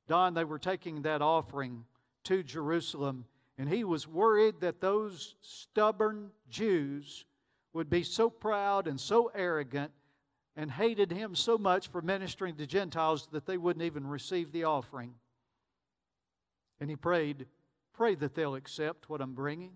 Don, 0.07 0.33
they 0.33 0.45
were 0.45 0.59
taking 0.59 1.01
that 1.01 1.21
offering 1.21 1.83
to 2.25 2.43
Jerusalem, 2.43 3.25
and 3.57 3.69
he 3.69 3.83
was 3.83 4.07
worried 4.07 4.61
that 4.61 4.81
those 4.81 5.35
stubborn 5.41 6.31
Jews 6.49 7.25
would 7.73 7.89
be 7.89 8.03
so 8.03 8.29
proud 8.29 8.87
and 8.87 8.99
so 8.99 9.31
arrogant 9.33 9.91
and 10.55 10.71
hated 10.71 11.11
him 11.11 11.35
so 11.35 11.57
much 11.57 11.87
for 11.87 12.01
ministering 12.01 12.55
to 12.55 12.67
Gentiles 12.67 13.27
that 13.31 13.45
they 13.45 13.57
wouldn't 13.57 13.85
even 13.85 14.05
receive 14.05 14.51
the 14.51 14.65
offering. 14.65 15.13
And 16.79 16.89
he 16.89 16.95
prayed, 16.95 17.45
Pray 17.93 18.15
that 18.15 18.33
they'll 18.33 18.55
accept 18.55 19.09
what 19.09 19.21
I'm 19.21 19.33
bringing. 19.33 19.71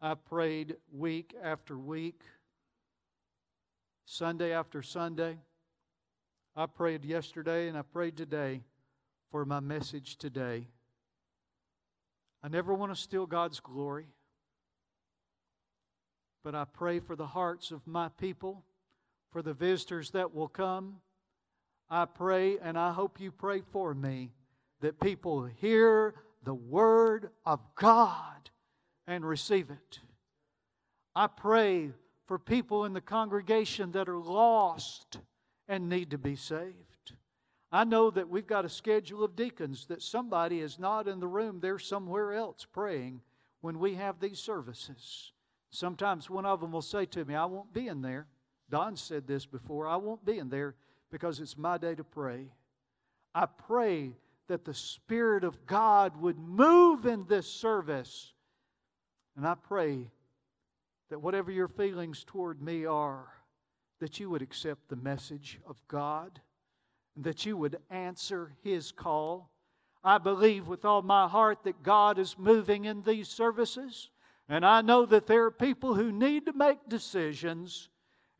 I 0.00 0.14
prayed 0.14 0.76
week 0.92 1.34
after 1.42 1.78
week, 1.78 2.20
Sunday 4.04 4.52
after 4.52 4.82
Sunday. 4.82 5.38
I 6.54 6.66
prayed 6.66 7.04
yesterday 7.04 7.68
and 7.68 7.76
I 7.76 7.82
prayed 7.82 8.16
today 8.16 8.62
for 9.34 9.44
my 9.44 9.58
message 9.58 10.16
today. 10.16 10.68
I 12.40 12.46
never 12.46 12.72
want 12.72 12.94
to 12.94 13.02
steal 13.02 13.26
God's 13.26 13.58
glory 13.58 14.06
but 16.44 16.54
I 16.54 16.64
pray 16.64 17.00
for 17.00 17.16
the 17.16 17.26
hearts 17.26 17.72
of 17.72 17.84
my 17.84 18.10
people, 18.20 18.62
for 19.32 19.42
the 19.42 19.54
visitors 19.54 20.10
that 20.12 20.32
will 20.32 20.46
come. 20.46 21.00
I 21.90 22.04
pray, 22.04 22.58
and 22.58 22.78
I 22.78 22.92
hope 22.92 23.18
you 23.18 23.32
pray 23.32 23.62
for 23.72 23.92
me, 23.92 24.30
that 24.80 25.00
people 25.00 25.46
hear 25.46 26.14
the 26.44 26.54
Word 26.54 27.30
of 27.44 27.58
God 27.74 28.50
and 29.08 29.24
receive 29.24 29.70
it. 29.70 29.98
I 31.16 31.26
pray 31.26 31.90
for 32.26 32.38
people 32.38 32.84
in 32.84 32.92
the 32.92 33.00
congregation 33.00 33.90
that 33.92 34.08
are 34.08 34.16
lost 34.16 35.18
and 35.66 35.88
need 35.88 36.10
to 36.10 36.18
be 36.18 36.36
saved. 36.36 36.93
I 37.74 37.82
know 37.82 38.08
that 38.10 38.28
we've 38.28 38.46
got 38.46 38.64
a 38.64 38.68
schedule 38.68 39.24
of 39.24 39.34
deacons 39.34 39.86
that 39.86 40.00
somebody 40.00 40.60
is 40.60 40.78
not 40.78 41.08
in 41.08 41.18
the 41.18 41.26
room, 41.26 41.58
they're 41.58 41.80
somewhere 41.80 42.32
else 42.32 42.64
praying 42.64 43.20
when 43.62 43.80
we 43.80 43.96
have 43.96 44.20
these 44.20 44.38
services. 44.38 45.32
Sometimes 45.70 46.30
one 46.30 46.46
of 46.46 46.60
them 46.60 46.70
will 46.70 46.82
say 46.82 47.04
to 47.06 47.24
me, 47.24 47.34
I 47.34 47.46
won't 47.46 47.72
be 47.72 47.88
in 47.88 48.00
there. 48.00 48.28
Don 48.70 48.94
said 48.94 49.26
this 49.26 49.44
before 49.44 49.88
I 49.88 49.96
won't 49.96 50.24
be 50.24 50.38
in 50.38 50.50
there 50.50 50.76
because 51.10 51.40
it's 51.40 51.58
my 51.58 51.76
day 51.76 51.96
to 51.96 52.04
pray. 52.04 52.46
I 53.34 53.46
pray 53.46 54.12
that 54.46 54.64
the 54.64 54.72
Spirit 54.72 55.42
of 55.42 55.66
God 55.66 56.16
would 56.20 56.38
move 56.38 57.06
in 57.06 57.26
this 57.26 57.48
service. 57.48 58.34
And 59.36 59.44
I 59.44 59.56
pray 59.56 60.12
that 61.10 61.20
whatever 61.20 61.50
your 61.50 61.66
feelings 61.66 62.22
toward 62.24 62.62
me 62.62 62.84
are, 62.84 63.26
that 63.98 64.20
you 64.20 64.30
would 64.30 64.42
accept 64.42 64.88
the 64.88 64.96
message 64.96 65.58
of 65.66 65.76
God 65.88 66.40
that 67.16 67.46
you 67.46 67.56
would 67.56 67.78
answer 67.90 68.52
His 68.62 68.92
call. 68.92 69.50
I 70.02 70.18
believe 70.18 70.68
with 70.68 70.84
all 70.84 71.02
my 71.02 71.28
heart 71.28 71.64
that 71.64 71.82
God 71.82 72.18
is 72.18 72.38
moving 72.38 72.84
in 72.84 73.02
these 73.02 73.28
services. 73.28 74.10
And 74.48 74.64
I 74.66 74.82
know 74.82 75.06
that 75.06 75.26
there 75.26 75.44
are 75.44 75.50
people 75.50 75.94
who 75.94 76.12
need 76.12 76.46
to 76.46 76.52
make 76.52 76.88
decisions. 76.88 77.88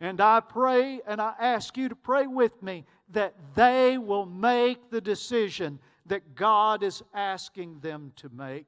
And 0.01 0.21
I 0.21 0.41
pray 0.41 1.01
and 1.07 1.21
I 1.21 1.35
ask 1.39 1.77
you 1.77 1.89
to 1.89 1.97
pray 1.97 2.27
with 2.27 2.63
me 2.63 2.85
that 3.11 3.35
they 3.55 3.97
will 3.97 4.27
make 4.27 4.91
the 4.91 5.01
decision 5.01 5.79
that 6.07 6.35
God 6.35 6.83
is 6.83 7.03
asking 7.15 7.81
them 7.81 8.13
to 8.17 8.29
make, 8.29 8.67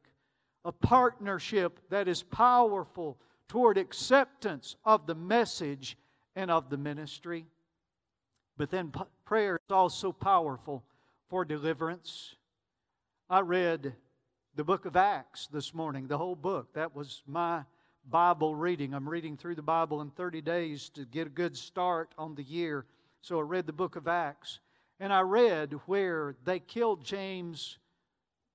a 0.65 0.73
partnership 0.73 1.79
that 1.91 2.09
is 2.09 2.23
powerful 2.23 3.19
toward 3.49 3.77
acceptance 3.77 4.77
of 4.85 5.07
the 5.07 5.15
message 5.15 5.99
and 6.35 6.51
of 6.51 6.71
the 6.71 6.79
ministry. 6.79 7.47
But 8.57 8.71
then 8.71 8.93
prayer 9.27 9.57
is 9.57 9.73
also 9.73 10.13
powerful 10.13 10.85
for 11.29 11.45
deliverance. 11.45 12.37
I 13.29 13.41
read 13.41 13.93
the 14.55 14.63
book 14.63 14.87
of 14.87 14.97
Acts 14.97 15.49
this 15.49 15.75
morning, 15.75 16.07
the 16.07 16.17
whole 16.17 16.37
book. 16.37 16.73
That 16.75 16.95
was 16.95 17.25
my 17.27 17.65
Bible 18.09 18.55
reading. 18.55 18.95
I'm 18.95 19.09
reading 19.09 19.37
through 19.37 19.57
the 19.57 19.63
Bible 19.63 20.01
in 20.01 20.11
30 20.11 20.41
days 20.43 20.91
to 20.91 21.05
get 21.05 21.27
a 21.27 21.31
good 21.31 21.57
start 21.57 22.15
on 22.17 22.37
the 22.37 22.45
year. 22.45 22.87
So 23.21 23.41
I 23.41 23.43
read 23.43 23.67
the 23.67 23.73
book 23.73 23.97
of 23.97 24.07
Acts. 24.07 24.61
And 25.01 25.13
I 25.13 25.21
read 25.21 25.75
where 25.87 26.37
they 26.45 26.61
killed 26.61 27.05
James, 27.05 27.79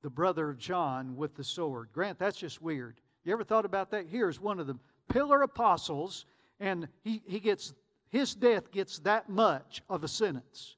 the 0.01 0.09
brother 0.09 0.49
of 0.49 0.57
John, 0.57 1.17
with 1.17 1.35
the 1.35 1.43
sword. 1.43 1.89
Grant, 1.93 2.17
that's 2.17 2.37
just 2.37 2.61
weird. 2.61 2.95
You 3.25 3.33
ever 3.33 3.43
thought 3.43 3.65
about 3.65 3.91
that? 3.91 4.05
Here's 4.07 4.39
one 4.39 4.57
of 4.57 4.67
the 4.67 4.77
pillar 5.09 5.41
apostles, 5.41 6.25
and 6.61 6.87
he, 7.03 7.21
he 7.27 7.41
gets 7.41 7.73
his 8.11 8.35
death 8.35 8.71
gets 8.71 8.99
that 8.99 9.29
much 9.29 9.81
of 9.89 10.03
a 10.03 10.07
sentence. 10.07 10.75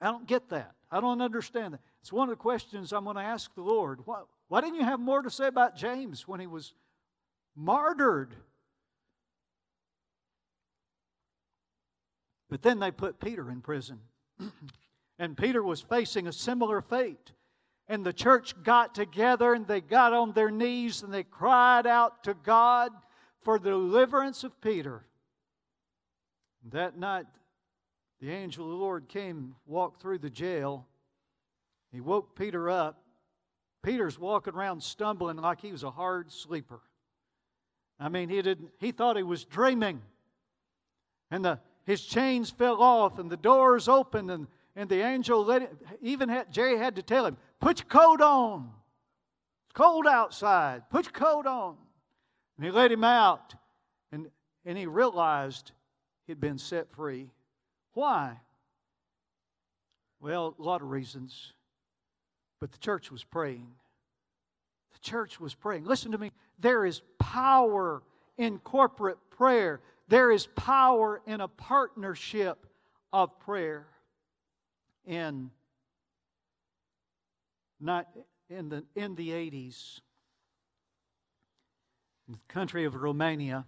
I 0.00 0.06
don't 0.06 0.26
get 0.26 0.48
that. 0.48 0.72
I 0.90 1.00
don't 1.00 1.20
understand 1.20 1.74
that. 1.74 1.80
It's 2.00 2.12
one 2.12 2.28
of 2.28 2.32
the 2.32 2.42
questions 2.42 2.92
I'm 2.92 3.04
going 3.04 3.16
to 3.16 3.22
ask 3.22 3.54
the 3.54 3.60
Lord. 3.60 4.00
Why, 4.06 4.22
why 4.48 4.62
didn't 4.62 4.76
you 4.76 4.84
have 4.84 4.98
more 4.98 5.22
to 5.22 5.30
say 5.30 5.46
about 5.46 5.76
James 5.76 6.26
when 6.26 6.40
he 6.40 6.46
was 6.46 6.72
martyred? 7.54 8.34
But 12.48 12.62
then 12.62 12.80
they 12.80 12.90
put 12.90 13.20
Peter 13.20 13.50
in 13.50 13.60
prison. 13.60 14.00
and 15.18 15.36
Peter 15.36 15.62
was 15.62 15.82
facing 15.82 16.26
a 16.26 16.32
similar 16.32 16.80
fate. 16.80 17.32
And 17.86 18.04
the 18.04 18.12
church 18.12 18.54
got 18.62 18.94
together 18.94 19.52
and 19.52 19.66
they 19.66 19.80
got 19.82 20.14
on 20.14 20.32
their 20.32 20.50
knees 20.50 21.02
and 21.02 21.12
they 21.12 21.24
cried 21.24 21.86
out 21.86 22.24
to 22.24 22.34
God 22.34 22.92
for 23.42 23.58
the 23.58 23.70
deliverance 23.70 24.42
of 24.42 24.58
Peter. 24.60 25.04
That 26.68 26.98
night, 26.98 27.26
the 28.20 28.30
angel 28.30 28.66
of 28.66 28.70
the 28.70 28.76
Lord 28.76 29.08
came, 29.08 29.54
walked 29.66 30.02
through 30.02 30.18
the 30.18 30.30
jail. 30.30 30.86
He 31.90 32.00
woke 32.00 32.36
Peter 32.36 32.68
up. 32.68 33.02
Peter's 33.82 34.18
walking 34.18 34.54
around 34.54 34.82
stumbling 34.82 35.38
like 35.38 35.60
he 35.60 35.72
was 35.72 35.84
a 35.84 35.90
hard 35.90 36.30
sleeper. 36.30 36.80
I 37.98 38.10
mean, 38.10 38.28
he 38.28 38.42
didn't 38.42 38.70
he 38.78 38.92
thought 38.92 39.16
he 39.16 39.22
was 39.22 39.44
dreaming. 39.44 40.02
And 41.30 41.44
the 41.44 41.60
his 41.84 42.02
chains 42.02 42.50
fell 42.50 42.80
off 42.82 43.18
and 43.18 43.30
the 43.30 43.36
doors 43.36 43.88
opened 43.88 44.30
and, 44.30 44.46
and 44.76 44.88
the 44.88 45.00
angel 45.00 45.44
let 45.44 45.62
it 45.62 45.76
even 46.00 46.28
had, 46.28 46.52
Jerry 46.52 46.78
had 46.78 46.96
to 46.96 47.02
tell 47.02 47.26
him, 47.26 47.36
put 47.58 47.80
your 47.80 47.88
coat 47.88 48.20
on. 48.20 48.70
It's 49.64 49.72
cold 49.72 50.06
outside. 50.06 50.88
Put 50.90 51.06
your 51.06 51.12
coat 51.12 51.46
on. 51.46 51.76
And 52.56 52.66
he 52.66 52.70
let 52.70 52.92
him 52.92 53.04
out. 53.04 53.54
And, 54.12 54.28
and 54.64 54.78
he 54.78 54.86
realized 54.86 55.72
he'd 56.30 56.40
been 56.40 56.58
set 56.58 56.88
free. 56.92 57.28
Why? 57.92 58.38
Well, 60.20 60.54
a 60.56 60.62
lot 60.62 60.80
of 60.80 60.88
reasons. 60.88 61.52
But 62.60 62.70
the 62.70 62.78
church 62.78 63.10
was 63.10 63.24
praying. 63.24 63.66
The 64.92 65.00
church 65.00 65.40
was 65.40 65.54
praying. 65.54 65.84
Listen 65.86 66.12
to 66.12 66.18
me. 66.18 66.30
There 66.60 66.86
is 66.86 67.02
power 67.18 68.02
in 68.38 68.58
corporate 68.60 69.18
prayer, 69.30 69.80
there 70.08 70.30
is 70.30 70.46
power 70.56 71.20
in 71.26 71.40
a 71.40 71.48
partnership 71.48 72.66
of 73.12 73.38
prayer. 73.40 73.86
In, 75.06 75.50
not 77.80 78.06
in, 78.48 78.68
the, 78.68 78.84
in 78.94 79.14
the 79.16 79.30
80s, 79.30 80.00
in 82.28 82.34
the 82.34 82.38
country 82.48 82.84
of 82.84 82.94
Romania, 82.94 83.66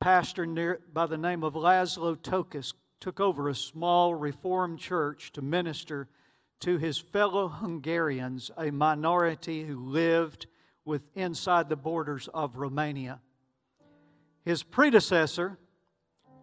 pastor 0.00 0.46
near, 0.46 0.80
by 0.92 1.06
the 1.06 1.18
name 1.18 1.44
of 1.44 1.54
Laszlo 1.54 2.20
Tokes 2.20 2.72
took 3.00 3.20
over 3.20 3.48
a 3.48 3.54
small 3.54 4.14
Reformed 4.14 4.78
church 4.78 5.30
to 5.32 5.42
minister 5.42 6.08
to 6.60 6.78
his 6.78 6.98
fellow 6.98 7.48
Hungarians, 7.48 8.50
a 8.58 8.70
minority 8.70 9.64
who 9.64 9.78
lived 9.78 10.46
with 10.84 11.02
inside 11.14 11.68
the 11.68 11.76
borders 11.76 12.28
of 12.34 12.56
Romania. 12.56 13.20
His 14.44 14.62
predecessor 14.62 15.58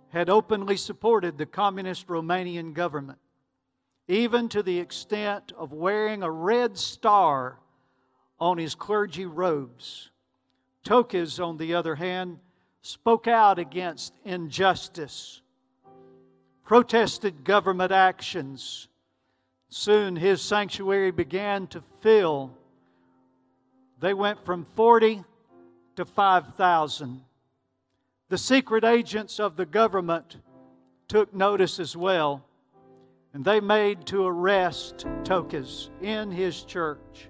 had 0.09 0.29
openly 0.29 0.77
supported 0.77 1.37
the 1.37 1.45
communist 1.45 2.07
Romanian 2.07 2.73
government, 2.73 3.19
even 4.07 4.47
to 4.49 4.63
the 4.63 4.79
extent 4.79 5.51
of 5.57 5.73
wearing 5.73 6.23
a 6.23 6.31
red 6.31 6.77
star 6.77 7.59
on 8.39 8.57
his 8.57 8.75
clergy 8.75 9.25
robes 9.25 10.11
Tokes, 10.87 11.37
on 11.37 11.57
the 11.57 11.73
other 11.73 11.95
hand, 11.95 12.39
spoke 12.81 13.27
out 13.27 13.59
against 13.59 14.13
injustice, 14.23 15.41
protested 16.63 17.43
government 17.43 17.91
actions. 17.91 18.87
Soon 19.69 20.15
his 20.15 20.41
sanctuary 20.41 21.11
began 21.11 21.67
to 21.67 21.83
fill. 22.01 22.51
They 23.99 24.13
went 24.13 24.45
from 24.45 24.63
40 24.63 25.23
to 25.97 26.05
5,000. 26.05 27.21
The 28.29 28.37
secret 28.37 28.83
agents 28.83 29.39
of 29.39 29.55
the 29.55 29.65
government 29.65 30.37
took 31.07 31.33
notice 31.33 31.79
as 31.79 31.95
well, 31.95 32.45
and 33.33 33.43
they 33.43 33.59
made 33.59 34.05
to 34.07 34.25
arrest 34.25 35.05
Tokes 35.23 35.89
in 36.01 36.31
his 36.31 36.63
church. 36.63 37.29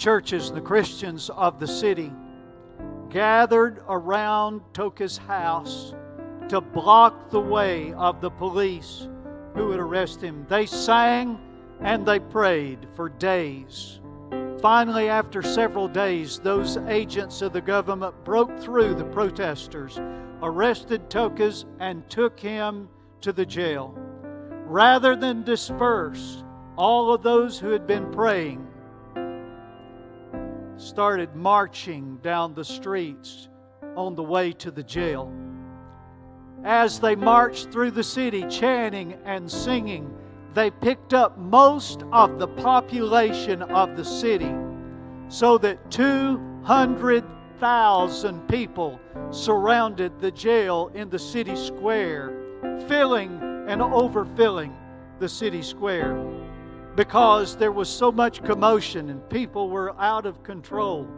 Churches, 0.00 0.50
the 0.50 0.62
Christians 0.62 1.28
of 1.36 1.60
the 1.60 1.66
city 1.66 2.10
gathered 3.10 3.82
around 3.86 4.62
Toka's 4.72 5.18
house 5.18 5.92
to 6.48 6.62
block 6.62 7.28
the 7.28 7.38
way 7.38 7.92
of 7.92 8.22
the 8.22 8.30
police 8.30 9.08
who 9.54 9.66
would 9.66 9.78
arrest 9.78 10.22
him. 10.22 10.46
They 10.48 10.64
sang 10.64 11.38
and 11.80 12.06
they 12.06 12.18
prayed 12.18 12.88
for 12.94 13.10
days. 13.10 14.00
Finally, 14.62 15.10
after 15.10 15.42
several 15.42 15.86
days, 15.86 16.38
those 16.38 16.78
agents 16.88 17.42
of 17.42 17.52
the 17.52 17.60
government 17.60 18.14
broke 18.24 18.58
through 18.58 18.94
the 18.94 19.04
protesters, 19.04 20.00
arrested 20.42 21.10
Tokes, 21.10 21.66
and 21.78 22.08
took 22.08 22.40
him 22.40 22.88
to 23.20 23.34
the 23.34 23.44
jail. 23.44 23.94
Rather 24.64 25.14
than 25.14 25.42
disperse 25.42 26.42
all 26.78 27.12
of 27.12 27.22
those 27.22 27.58
who 27.58 27.68
had 27.68 27.86
been 27.86 28.10
praying, 28.10 28.66
started 30.90 31.34
marching 31.36 32.16
down 32.16 32.52
the 32.52 32.64
streets 32.64 33.48
on 33.94 34.16
the 34.16 34.22
way 34.22 34.50
to 34.50 34.72
the 34.72 34.82
jail. 34.82 35.32
As 36.64 36.98
they 36.98 37.14
marched 37.14 37.70
through 37.70 37.92
the 37.92 38.02
city 38.02 38.44
chanting 38.50 39.16
and 39.24 39.48
singing, 39.48 40.12
they 40.52 40.72
picked 40.72 41.14
up 41.14 41.38
most 41.38 42.02
of 42.12 42.40
the 42.40 42.48
population 42.48 43.62
of 43.62 43.96
the 43.96 44.04
city 44.04 44.52
so 45.28 45.56
that 45.58 45.92
200,000 45.92 48.48
people 48.48 48.98
surrounded 49.30 50.20
the 50.20 50.32
jail 50.32 50.90
in 50.92 51.08
the 51.08 51.20
city 51.20 51.54
square, 51.54 52.34
filling 52.88 53.38
and 53.68 53.80
overfilling 53.80 54.72
the 55.20 55.28
city 55.28 55.62
square 55.62 56.16
because 56.96 57.56
there 57.56 57.72
was 57.72 57.88
so 57.88 58.10
much 58.10 58.42
commotion 58.42 59.10
and 59.10 59.28
people 59.30 59.70
were 59.70 59.94
out 59.98 60.26
of 60.26 60.42
control. 60.42 61.08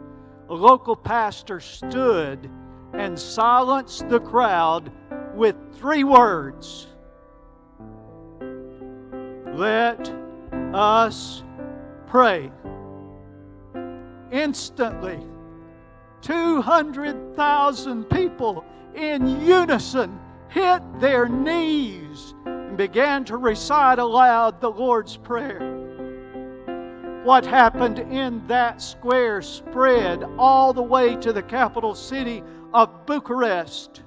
A 0.49 0.53
local 0.53 0.95
pastor 0.95 1.59
stood 1.59 2.49
and 2.93 3.17
silenced 3.17 4.07
the 4.09 4.19
crowd 4.19 4.91
with 5.33 5.55
three 5.75 6.03
words 6.03 6.87
Let 9.53 10.11
us 10.73 11.43
pray. 12.07 12.51
Instantly, 14.31 15.19
200,000 16.21 18.05
people 18.05 18.65
in 18.95 19.45
unison 19.45 20.19
hit 20.49 20.81
their 20.99 21.27
knees 21.27 22.33
and 22.73 22.77
began 22.79 23.23
to 23.23 23.37
recite 23.37 23.99
aloud 23.99 24.59
the 24.59 24.71
Lord's 24.71 25.15
Prayer. 25.15 25.59
What 27.23 27.45
happened 27.45 27.99
in 27.99 28.47
that 28.47 28.81
square 28.81 29.43
spread 29.43 30.23
all 30.39 30.73
the 30.73 30.81
way 30.81 31.15
to 31.17 31.31
the 31.31 31.43
capital 31.43 31.93
city 31.93 32.41
of 32.73 33.05
Bucharest. 33.05 34.01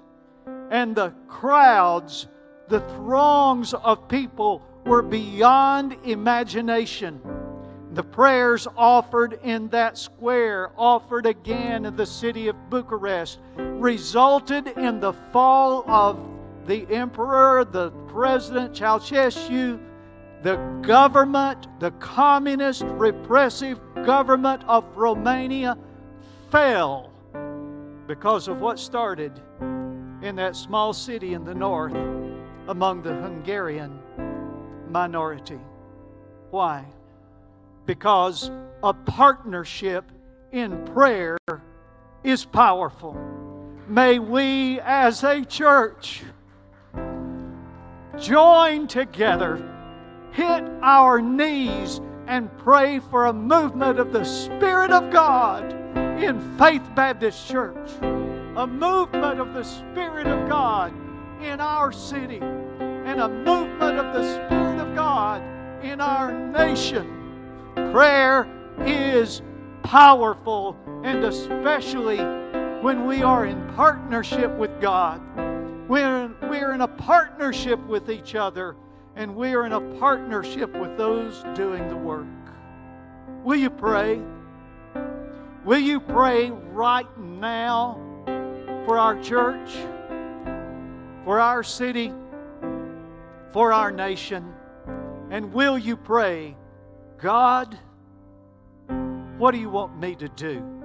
And 0.72 0.96
the 0.96 1.14
crowds, 1.28 2.26
the 2.66 2.80
throngs 2.80 3.72
of 3.72 4.08
people 4.08 4.66
were 4.84 5.02
beyond 5.02 5.96
imagination. 6.02 7.20
The 7.92 8.02
prayers 8.02 8.66
offered 8.76 9.38
in 9.44 9.68
that 9.68 9.96
square, 9.96 10.72
offered 10.76 11.26
again 11.26 11.84
in 11.84 11.94
the 11.94 12.04
city 12.04 12.48
of 12.48 12.56
Bucharest, 12.68 13.38
resulted 13.56 14.66
in 14.76 14.98
the 14.98 15.12
fall 15.12 15.88
of 15.88 16.18
the 16.66 16.86
emperor, 16.90 17.64
the 17.64 17.90
president, 18.08 18.74
Ceausescu, 18.74 19.80
the 20.42 20.56
government, 20.82 21.68
the 21.80 21.90
communist 21.92 22.82
repressive 22.82 23.80
government 24.04 24.62
of 24.66 24.84
Romania 24.96 25.78
fell 26.50 27.10
because 28.06 28.48
of 28.48 28.60
what 28.60 28.78
started 28.78 29.40
in 30.22 30.36
that 30.36 30.56
small 30.56 30.92
city 30.92 31.34
in 31.34 31.44
the 31.44 31.54
north 31.54 31.94
among 32.68 33.02
the 33.02 33.14
Hungarian 33.14 33.98
minority. 34.90 35.60
Why? 36.50 36.84
Because 37.84 38.50
a 38.82 38.92
partnership 38.92 40.10
in 40.52 40.84
prayer 40.86 41.38
is 42.24 42.44
powerful. 42.44 43.14
May 43.88 44.18
we 44.18 44.80
as 44.80 45.22
a 45.22 45.44
church 45.44 46.22
join 48.18 48.86
together, 48.86 49.56
hit 50.32 50.64
our 50.82 51.20
knees, 51.20 52.00
and 52.26 52.50
pray 52.58 52.98
for 52.98 53.26
a 53.26 53.32
movement 53.32 53.98
of 53.98 54.12
the 54.12 54.24
Spirit 54.24 54.90
of 54.90 55.10
God 55.10 55.72
in 56.20 56.40
Faith 56.58 56.82
Baptist 56.94 57.46
Church. 57.48 57.90
A 58.56 58.66
movement 58.66 59.38
of 59.38 59.54
the 59.54 59.62
Spirit 59.62 60.26
of 60.26 60.48
God 60.48 60.92
in 61.42 61.60
our 61.60 61.92
city, 61.92 62.40
and 62.40 63.20
a 63.20 63.28
movement 63.28 63.98
of 63.98 64.14
the 64.14 64.34
Spirit 64.34 64.80
of 64.80 64.94
God 64.94 65.42
in 65.84 66.00
our 66.00 66.32
nation. 66.32 67.72
Prayer 67.92 68.48
is 68.80 69.42
powerful, 69.82 70.76
and 71.04 71.22
especially 71.24 72.18
when 72.80 73.06
we 73.06 73.22
are 73.22 73.46
in 73.46 73.74
partnership 73.74 74.50
with 74.56 74.80
God. 74.80 75.20
When 75.86 76.34
we're 76.42 76.72
in 76.72 76.80
a 76.80 76.88
partnership 76.88 77.78
with 77.86 78.10
each 78.10 78.34
other, 78.34 78.76
and 79.14 79.34
we 79.34 79.54
are 79.54 79.64
in 79.64 79.72
a 79.72 79.80
partnership 79.98 80.74
with 80.76 80.96
those 80.98 81.44
doing 81.54 81.88
the 81.88 81.96
work. 81.96 82.26
Will 83.44 83.56
you 83.56 83.70
pray? 83.70 84.20
Will 85.64 85.78
you 85.78 86.00
pray 86.00 86.50
right 86.50 87.06
now 87.18 88.00
for 88.84 88.98
our 88.98 89.20
church, 89.22 89.70
for 91.24 91.40
our 91.40 91.62
city, 91.62 92.12
for 93.52 93.72
our 93.72 93.90
nation? 93.90 94.52
And 95.30 95.52
will 95.52 95.78
you 95.78 95.96
pray, 95.96 96.56
God, 97.18 97.78
what 99.38 99.52
do 99.52 99.58
you 99.58 99.70
want 99.70 99.98
me 99.98 100.14
to 100.16 100.28
do? 100.28 100.75